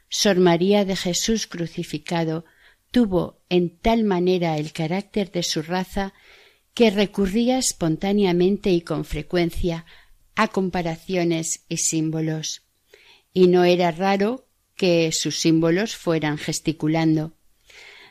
[0.09, 2.45] Sor María de Jesús crucificado
[2.91, 6.13] tuvo en tal manera el carácter de su raza
[6.73, 9.85] que recurría espontáneamente y con frecuencia
[10.35, 12.63] a comparaciones y símbolos.
[13.33, 14.45] Y no era raro
[14.75, 17.33] que sus símbolos fueran gesticulando.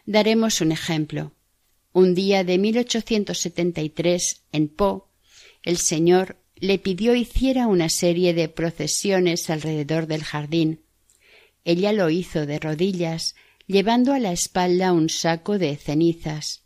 [0.07, 1.33] Daremos un ejemplo.
[1.93, 5.11] Un día de 1873, en Po,
[5.63, 10.83] el señor le pidió hiciera una serie de procesiones alrededor del jardín.
[11.65, 13.35] Ella lo hizo de rodillas,
[13.67, 16.65] llevando a la espalda un saco de cenizas.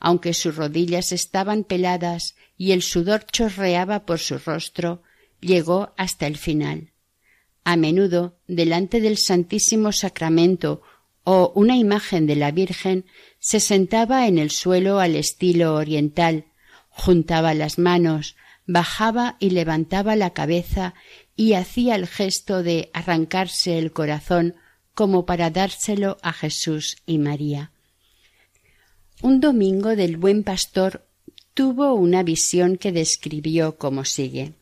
[0.00, 5.02] Aunque sus rodillas estaban peladas y el sudor chorreaba por su rostro,
[5.40, 6.92] llegó hasta el final.
[7.64, 10.82] A menudo, delante del Santísimo Sacramento
[11.24, 13.04] o una imagen de la Virgen,
[13.38, 16.46] se sentaba en el suelo al estilo oriental,
[16.88, 18.36] juntaba las manos,
[18.68, 20.94] bajaba y levantaba la cabeza
[21.34, 24.54] y hacía el gesto de arrancarse el corazón
[24.94, 27.72] como para dárselo a Jesús y María.
[29.22, 31.08] Un domingo del buen pastor
[31.54, 34.52] tuvo una visión que describió como sigue.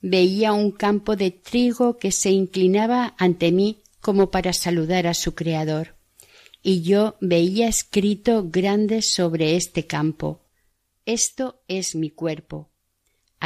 [0.00, 5.34] Veía un campo de trigo que se inclinaba ante mí como para saludar a su
[5.34, 5.96] Creador,
[6.62, 10.40] y yo veía escrito grande sobre este campo
[11.04, 12.70] Esto es mi cuerpo,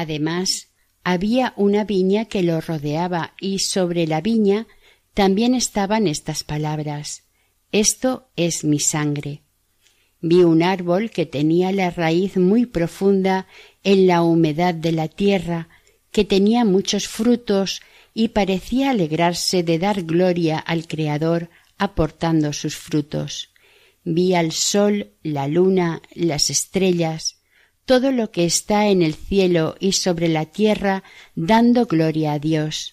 [0.01, 0.69] Además,
[1.05, 4.67] había una viña que lo rodeaba y sobre la viña
[5.13, 7.25] también estaban estas palabras
[7.71, 9.43] Esto es mi sangre.
[10.23, 13.47] Vi un árbol que tenía la raíz muy profunda
[13.85, 15.69] en la humedad de la tierra,
[16.13, 17.83] que tenía muchos frutos
[18.15, 23.51] y parecía alegrarse de dar gloria al Creador aportando sus frutos.
[24.03, 27.40] Vi al sol, la luna, las estrellas,
[27.91, 31.03] todo lo que está en el cielo y sobre la tierra
[31.35, 32.93] dando gloria a Dios.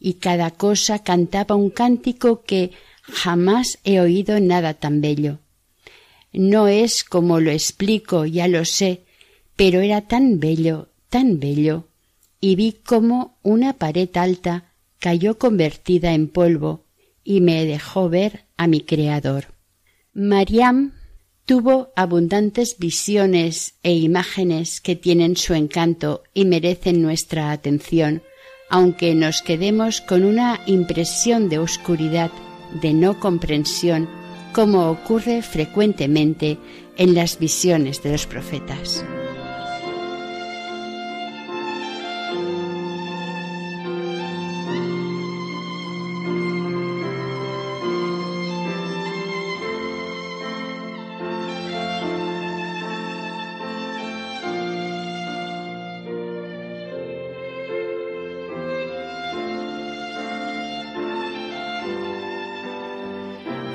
[0.00, 2.70] Y cada cosa cantaba un cántico que
[3.02, 5.40] jamás he oído nada tan bello.
[6.32, 9.02] No es como lo explico, ya lo sé,
[9.54, 11.86] pero era tan bello, tan bello,
[12.40, 16.86] y vi cómo una pared alta cayó convertida en polvo
[17.22, 19.48] y me dejó ver a mi Creador.
[20.14, 20.94] Mariam
[21.48, 28.22] tuvo abundantes visiones e imágenes que tienen su encanto y merecen nuestra atención,
[28.68, 32.30] aunque nos quedemos con una impresión de oscuridad,
[32.82, 34.10] de no comprensión,
[34.52, 36.58] como ocurre frecuentemente
[36.98, 39.02] en las visiones de los profetas.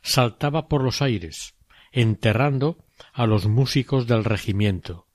[0.04, 1.56] saltaba por los aires,
[1.92, 5.07] enterrando a los músicos del regimiento.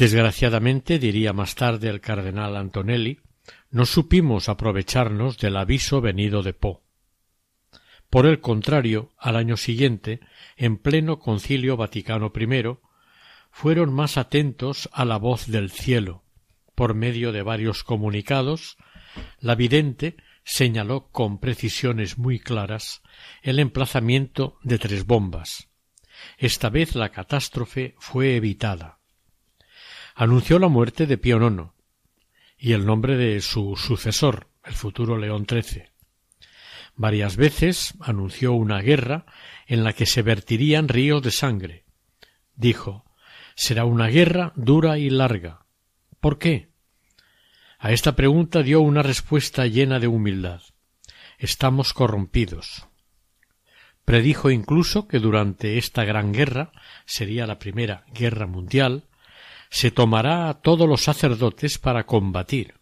[0.00, 3.20] Desgraciadamente, diría más tarde el cardenal Antonelli,
[3.70, 6.82] no supimos aprovecharnos del aviso venido de Po.
[8.08, 10.20] Por el contrario, al año siguiente,
[10.56, 12.78] en pleno concilio Vaticano I,
[13.50, 16.24] fueron más atentos a la voz del cielo.
[16.74, 18.78] Por medio de varios comunicados,
[19.38, 23.02] la vidente señaló con precisiones muy claras
[23.42, 25.68] el emplazamiento de tres bombas.
[26.38, 28.99] Esta vez la catástrofe fue evitada
[30.14, 31.70] anunció la muerte de Pío IX
[32.58, 35.84] y el nombre de su sucesor, el futuro León XIII.
[36.96, 39.24] Varias veces anunció una guerra
[39.66, 41.84] en la que se vertirían ríos de sangre.
[42.54, 43.04] Dijo
[43.60, 45.66] será una guerra dura y larga.
[46.18, 46.70] ¿Por qué?
[47.78, 50.62] A esta pregunta dio una respuesta llena de humildad.
[51.36, 52.88] Estamos corrompidos.
[54.06, 56.72] Predijo incluso que durante esta gran guerra
[57.04, 59.09] sería la primera guerra mundial,
[59.70, 62.74] se tomará a todos los sacerdotes para combatir.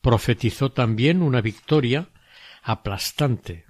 [0.00, 2.08] Profetizó también una victoria
[2.62, 3.64] aplastante.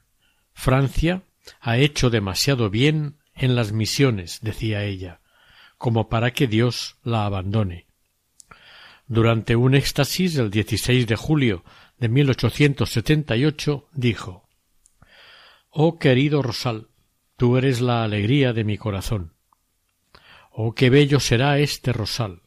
[0.52, 1.22] Francia
[1.60, 5.20] ha hecho demasiado bien en las misiones, decía ella,
[5.78, 7.86] como para que Dios la abandone.
[9.06, 11.64] Durante un éxtasis el 16 de julio
[11.98, 14.48] de 1878 dijo
[15.70, 16.88] Oh querido Rosal,
[17.36, 19.32] tú eres la alegría de mi corazón.
[20.54, 22.42] Oh, qué bello será este rosal.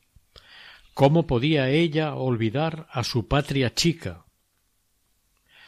[0.93, 4.25] ¿Cómo podía ella olvidar a su patria chica?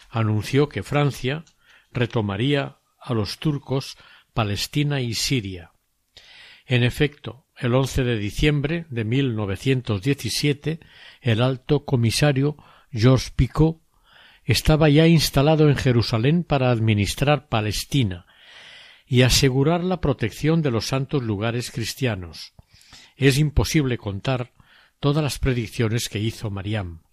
[0.09, 1.43] Anunció que Francia
[1.91, 3.97] retomaría a los turcos
[4.35, 5.71] Palestina y Siria.
[6.67, 10.79] En efecto, el 11 de diciembre de 1917,
[11.21, 12.55] el alto comisario
[12.91, 13.81] Georges Picot
[14.43, 18.26] estaba ya instalado en Jerusalén para administrar Palestina
[19.07, 22.53] y asegurar la protección de los santos lugares cristianos.
[23.15, 24.53] Es imposible contar
[24.99, 27.03] todas las predicciones que hizo Mariam.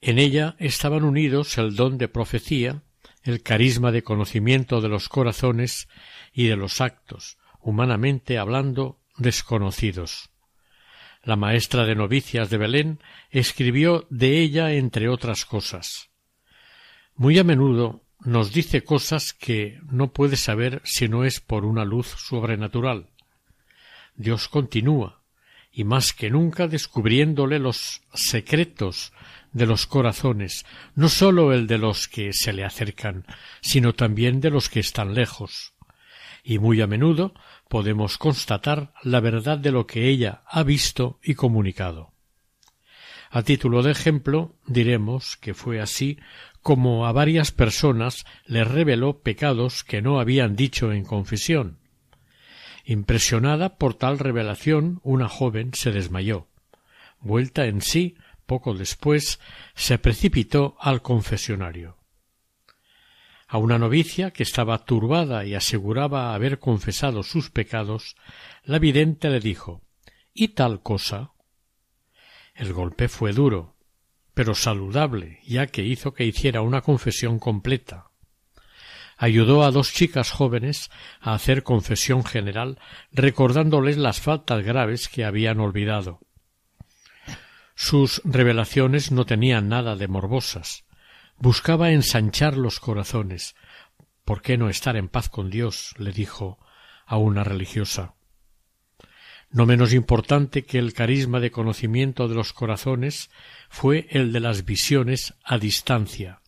[0.00, 2.82] En ella estaban unidos el don de profecía,
[3.22, 5.88] el carisma de conocimiento de los corazones
[6.32, 10.30] y de los actos, humanamente hablando, desconocidos.
[11.22, 16.10] La maestra de novicias de Belén escribió de ella entre otras cosas.
[17.16, 21.84] Muy a menudo nos dice cosas que no puede saber si no es por una
[21.84, 23.06] luz sobrenatural.
[24.16, 25.22] Dios continúa,
[25.70, 29.12] y más que nunca descubriéndole los secretos
[29.52, 30.66] de los corazones,
[30.96, 33.24] no sólo el de los que se le acercan,
[33.60, 35.74] sino también de los que están lejos.
[36.42, 37.32] Y muy a menudo
[37.68, 42.12] podemos constatar la verdad de lo que ella ha visto y comunicado.
[43.30, 46.18] A título de ejemplo, diremos que fue así
[46.66, 51.78] como a varias personas les reveló pecados que no habían dicho en confesión.
[52.84, 56.48] Impresionada por tal revelación, una joven se desmayó.
[57.20, 59.38] Vuelta en sí, poco después,
[59.76, 61.98] se precipitó al confesionario.
[63.46, 68.16] A una novicia que estaba turbada y aseguraba haber confesado sus pecados,
[68.64, 69.82] la vidente le dijo
[70.34, 71.30] ¿Y tal cosa?
[72.56, 73.75] El golpe fue duro,
[74.36, 78.10] pero saludable, ya que hizo que hiciera una confesión completa.
[79.16, 80.90] Ayudó a dos chicas jóvenes
[81.22, 82.78] a hacer confesión general,
[83.12, 86.20] recordándoles las faltas graves que habían olvidado.
[87.74, 90.84] Sus revelaciones no tenían nada de morbosas.
[91.38, 93.54] Buscaba ensanchar los corazones.
[94.26, 95.94] ¿Por qué no estar en paz con Dios?
[95.96, 96.58] le dijo
[97.06, 98.15] a una religiosa.
[99.56, 103.30] No menos importante que el carisma de conocimiento de los corazones
[103.70, 106.42] fue el de las visiones a distancia.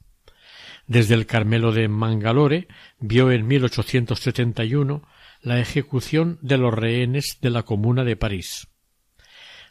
[0.86, 2.68] Desde el Carmelo de Mangalore
[3.00, 5.08] vio en 1871
[5.40, 8.68] la ejecución de los rehenes de la Comuna de París.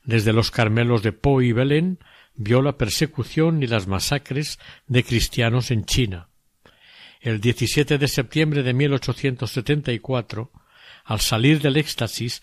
[0.04, 2.00] Desde los Carmelos de Po y Belén
[2.34, 4.58] vio la persecución y las masacres
[4.88, 6.30] de cristianos en China.
[7.22, 10.52] El 17 de septiembre de 1874,
[11.06, 12.42] al salir del éxtasis,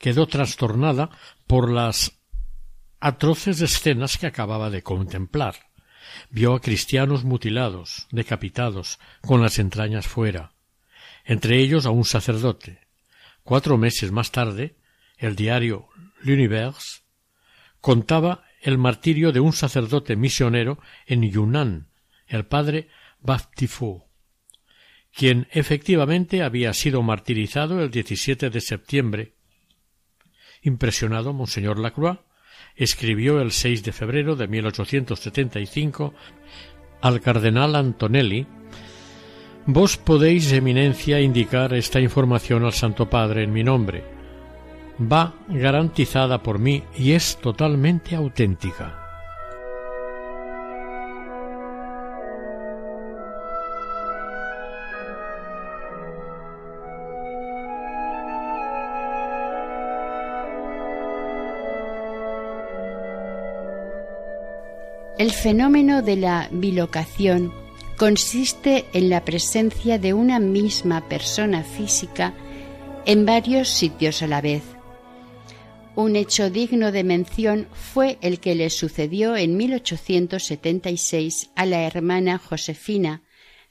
[0.00, 1.10] quedó trastornada
[1.46, 2.18] por las
[2.98, 5.54] atroces escenas que acababa de contemplar.
[6.30, 10.54] Vio a cristianos mutilados, decapitados, con las entrañas fuera,
[11.24, 12.80] entre ellos a un sacerdote.
[13.44, 14.76] Cuatro meses más tarde,
[15.18, 15.88] el diario
[16.22, 17.04] L'Univers
[17.80, 21.90] contaba el martirio de un sacerdote misionero en Yunnan,
[22.26, 22.88] el padre
[23.20, 24.08] Baptifo,
[25.14, 29.39] quien efectivamente había sido martirizado el 17 de septiembre
[30.62, 32.18] Impresionado, Monseñor Lacroix
[32.76, 36.14] escribió el 6 de febrero de 1875
[37.00, 38.46] al cardenal Antonelli
[39.66, 44.02] Vos podéis, Eminencia, indicar esta información al Santo Padre en mi nombre.
[45.00, 48.99] Va garantizada por mí y es totalmente auténtica.
[65.20, 67.52] El fenómeno de la bilocación
[67.98, 72.32] consiste en la presencia de una misma persona física
[73.04, 74.62] en varios sitios a la vez.
[75.94, 82.38] Un hecho digno de mención fue el que le sucedió en 1876 a la hermana
[82.38, 83.22] Josefina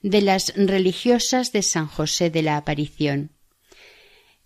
[0.03, 3.31] de las religiosas de San José de la Aparición.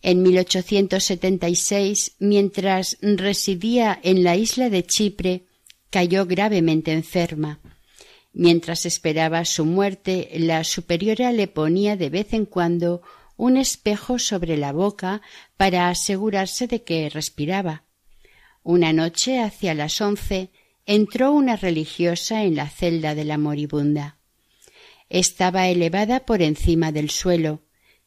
[0.01, 5.43] En 1876, mientras residía en la isla de Chipre,
[5.93, 7.59] cayó gravemente enferma.
[8.33, 13.03] Mientras esperaba su muerte, la superiora le ponía de vez en cuando
[13.37, 15.21] un espejo sobre la boca
[15.55, 17.83] para asegurarse de que respiraba.
[18.63, 20.49] Una noche, hacia las once,
[20.87, 24.17] entró una religiosa en la celda de la moribunda.
[25.09, 27.61] Estaba elevada por encima del suelo,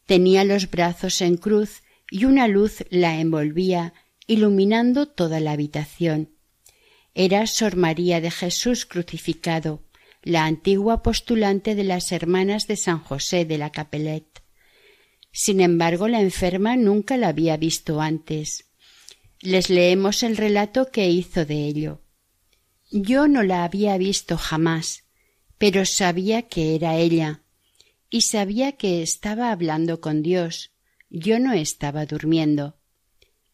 [0.07, 3.95] tenía los brazos en cruz y una luz la envolvía,
[4.27, 6.36] iluminando toda la habitación
[7.19, 9.83] era Sor María de Jesús crucificado,
[10.23, 14.43] la antigua postulante de las hermanas de San José de la Capelette.
[15.33, 18.67] Sin embargo, la enferma nunca la había visto antes.
[19.41, 22.03] Les leemos el relato que hizo de ello.
[22.91, 25.05] Yo no la había visto jamás,
[25.57, 27.41] pero sabía que era ella,
[28.11, 30.71] y sabía que estaba hablando con Dios.
[31.09, 32.77] Yo no estaba durmiendo.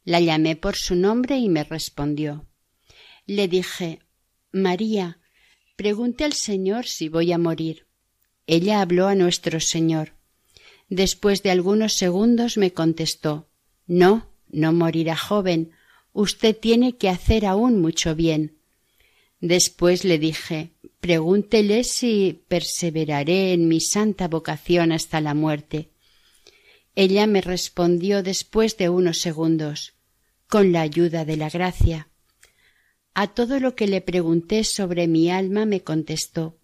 [0.03, 2.49] La llamé por su nombre y me respondió.
[3.27, 4.01] Le dije
[4.51, 5.21] María,
[5.77, 7.87] pregunte al Señor si voy a morir.
[8.47, 10.15] Ella habló a nuestro Señor.
[10.89, 13.49] Después de algunos segundos me contestó
[13.87, 15.73] No, no morirá joven.
[16.13, 18.59] Usted tiene que hacer aún mucho bien.
[19.41, 25.91] Después le dije Pregúntele si perseveraré en mi santa vocación hasta la muerte.
[26.95, 29.95] Ella me respondió después de unos segundos,
[30.47, 32.12] con la ayuda de la gracia.
[33.15, 36.57] A todo lo que le pregunté sobre mi alma me contestó.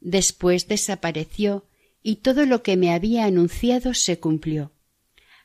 [0.00, 1.64] Después desapareció
[2.02, 4.72] y todo lo que me había anunciado se cumplió.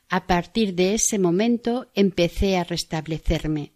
[0.08, 3.72] A partir de ese momento empecé a restablecerme.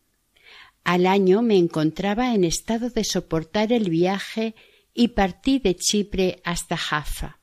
[0.83, 4.57] Al año me encontraba en estado de soportar el viaje
[4.93, 7.39] y partí de Chipre hasta Jaffa.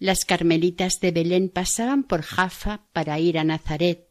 [0.00, 4.08] Las carmelitas de Belén pasaban por Jaffa para ir a Nazaret.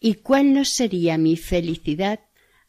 [0.00, 2.20] ¿Y cuál no sería mi felicidad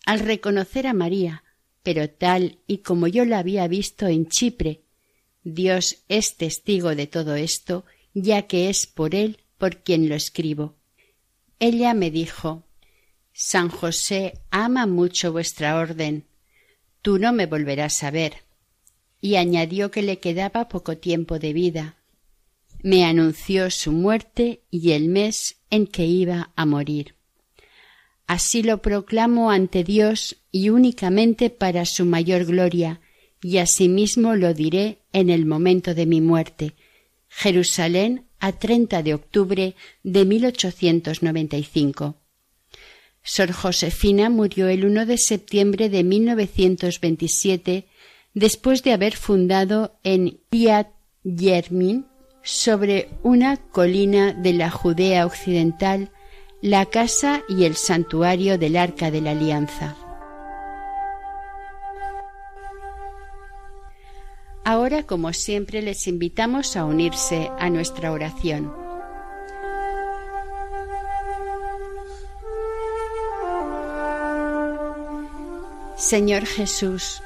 [0.06, 1.44] al reconocer a María,
[1.84, 4.82] pero tal y como yo la había visto en Chipre?
[5.44, 10.76] Dios es testigo de todo esto, ya que es por él por quien lo escribo.
[11.60, 12.64] Ella me dijo
[13.38, 16.26] San José ama mucho vuestra orden.
[17.02, 18.44] Tú no me volverás a ver.
[19.20, 21.98] Y añadió que le quedaba poco tiempo de vida.
[22.82, 27.15] Me anunció su muerte y el mes en que iba a morir.
[28.28, 33.02] Así lo proclamo ante Dios y únicamente para su mayor gloria,
[33.42, 36.74] y asimismo lo diré en el momento de mi muerte.
[37.28, 42.16] Jerusalén a 30 de octubre de 1895.
[43.24, 47.88] Sor Josefina murió el 1 de septiembre de 1927
[48.34, 50.90] después de haber fundado en Piat
[51.24, 52.06] Yermin,
[52.44, 56.12] sobre una colina de la Judea occidental,
[56.66, 59.96] la casa y el santuario del Arca de la Alianza.
[64.64, 68.74] Ahora, como siempre, les invitamos a unirse a nuestra oración.
[75.96, 77.22] Señor Jesús,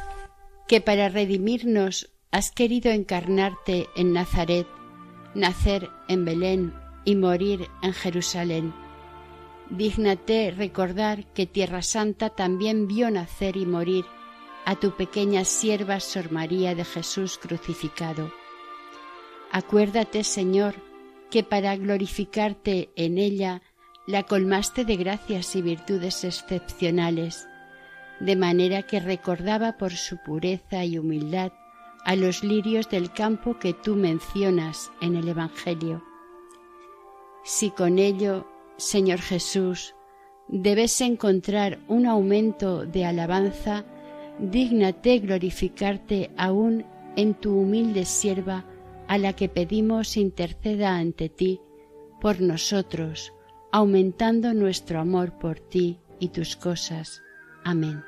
[0.67, 4.67] que para redimirnos has querido encarnarte en Nazaret,
[5.33, 6.73] nacer en Belén
[7.05, 8.88] y morir en Jerusalén.
[9.69, 14.05] Dígnate recordar que Tierra Santa también vio nacer y morir
[14.65, 18.31] a tu pequeña sierva Sor María de Jesús crucificado.
[19.51, 20.75] Acuérdate, Señor,
[21.29, 23.61] que para glorificarte en ella
[24.07, 27.47] la colmaste de gracias y virtudes excepcionales
[28.19, 31.53] de manera que recordaba por su pureza y humildad
[32.05, 36.03] a los lirios del campo que tú mencionas en el Evangelio.
[37.43, 38.45] Si con ello,
[38.79, 39.93] Señor Jesús,
[40.47, 43.83] debes encontrar un aumento de alabanza,
[44.39, 46.85] dígnate glorificarte aún
[47.17, 48.65] en tu humilde sierva,
[49.07, 51.59] a la que pedimos interceda ante ti
[52.21, 53.33] por nosotros,
[53.71, 57.21] aumentando nuestro amor por ti y tus cosas.
[57.65, 58.01] Amén.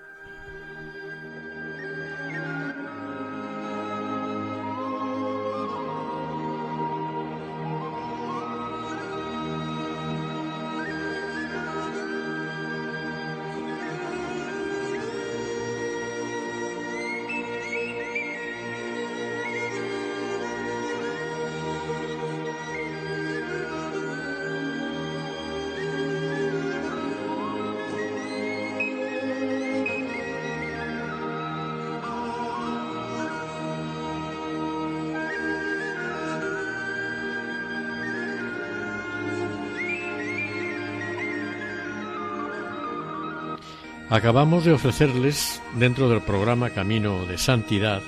[44.12, 48.02] Acabamos de ofrecerles, dentro del programa Camino de Santidad,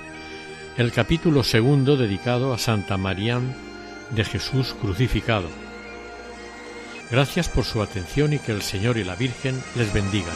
[0.76, 3.40] el capítulo segundo dedicado a Santa María
[4.10, 5.48] de Jesús crucificado.
[7.10, 10.36] Gracias por su atención y que el Señor y la Virgen les bendigan.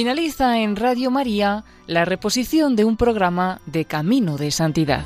[0.00, 5.04] Finaliza en Radio María la reposición de un programa de Camino de Santidad.